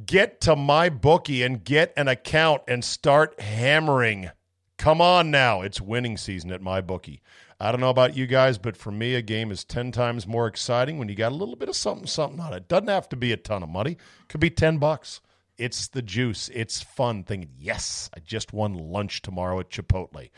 [0.04, 4.30] Get to my bookie and get an account and start hammering.
[4.76, 5.62] Come on now.
[5.62, 7.22] It's winning season at my bookie.
[7.60, 10.48] I don't know about you guys, but for me, a game is 10 times more
[10.48, 12.66] exciting when you got a little bit of something, something on it.
[12.66, 15.20] Doesn't have to be a ton of money, could be 10 bucks.
[15.60, 16.48] It's the juice.
[16.54, 20.30] It's fun thinking, yes, I just won lunch tomorrow at Chipotle.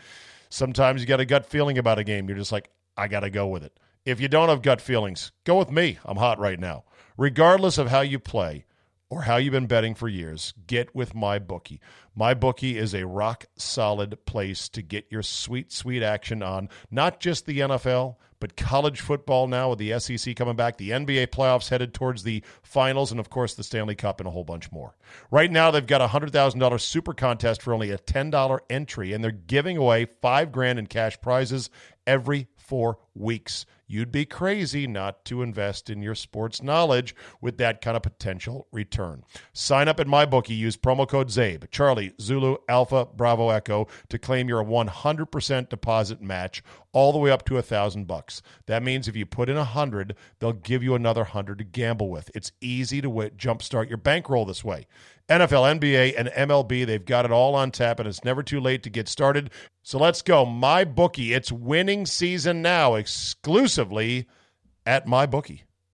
[0.49, 2.29] Sometimes you got a gut feeling about a game.
[2.29, 3.79] You're just like, I got to go with it.
[4.05, 5.99] If you don't have gut feelings, go with me.
[6.05, 6.85] I'm hot right now.
[7.16, 8.66] Regardless of how you play
[9.09, 11.81] or how you've been betting for years, get with my bookie.
[12.16, 17.20] My bookie is a rock solid place to get your sweet, sweet action on not
[17.20, 21.68] just the NFL, but college football now with the SEC coming back, the NBA playoffs
[21.68, 24.97] headed towards the finals, and of course the Stanley Cup and a whole bunch more.
[25.30, 28.61] Right now, they've got a hundred thousand dollar super contest for only a ten dollar
[28.68, 31.70] entry, and they're giving away five grand in cash prizes
[32.05, 33.66] every four weeks.
[33.87, 38.66] You'd be crazy not to invest in your sports knowledge with that kind of potential
[38.73, 39.25] return.
[39.53, 40.57] Sign up at MyBookie.
[40.57, 46.62] Use promo code ZABE, Charlie, Zulu, Alpha, Bravo, Echo to claim your 100% deposit match
[46.93, 48.41] all the way up to a thousand bucks.
[48.64, 52.09] That means if you put in a hundred, they'll give you another hundred to gamble
[52.09, 52.31] with.
[52.35, 54.87] It's easy to w- jumpstart your bankroll this way.
[55.33, 58.83] NFL, NBA, and MLB, they've got it all on tap, and it's never too late
[58.83, 59.51] to get started.
[59.83, 60.45] So let's go.
[60.45, 64.28] My bookie, it's winning season now, exclusively
[64.85, 65.64] at my bookie.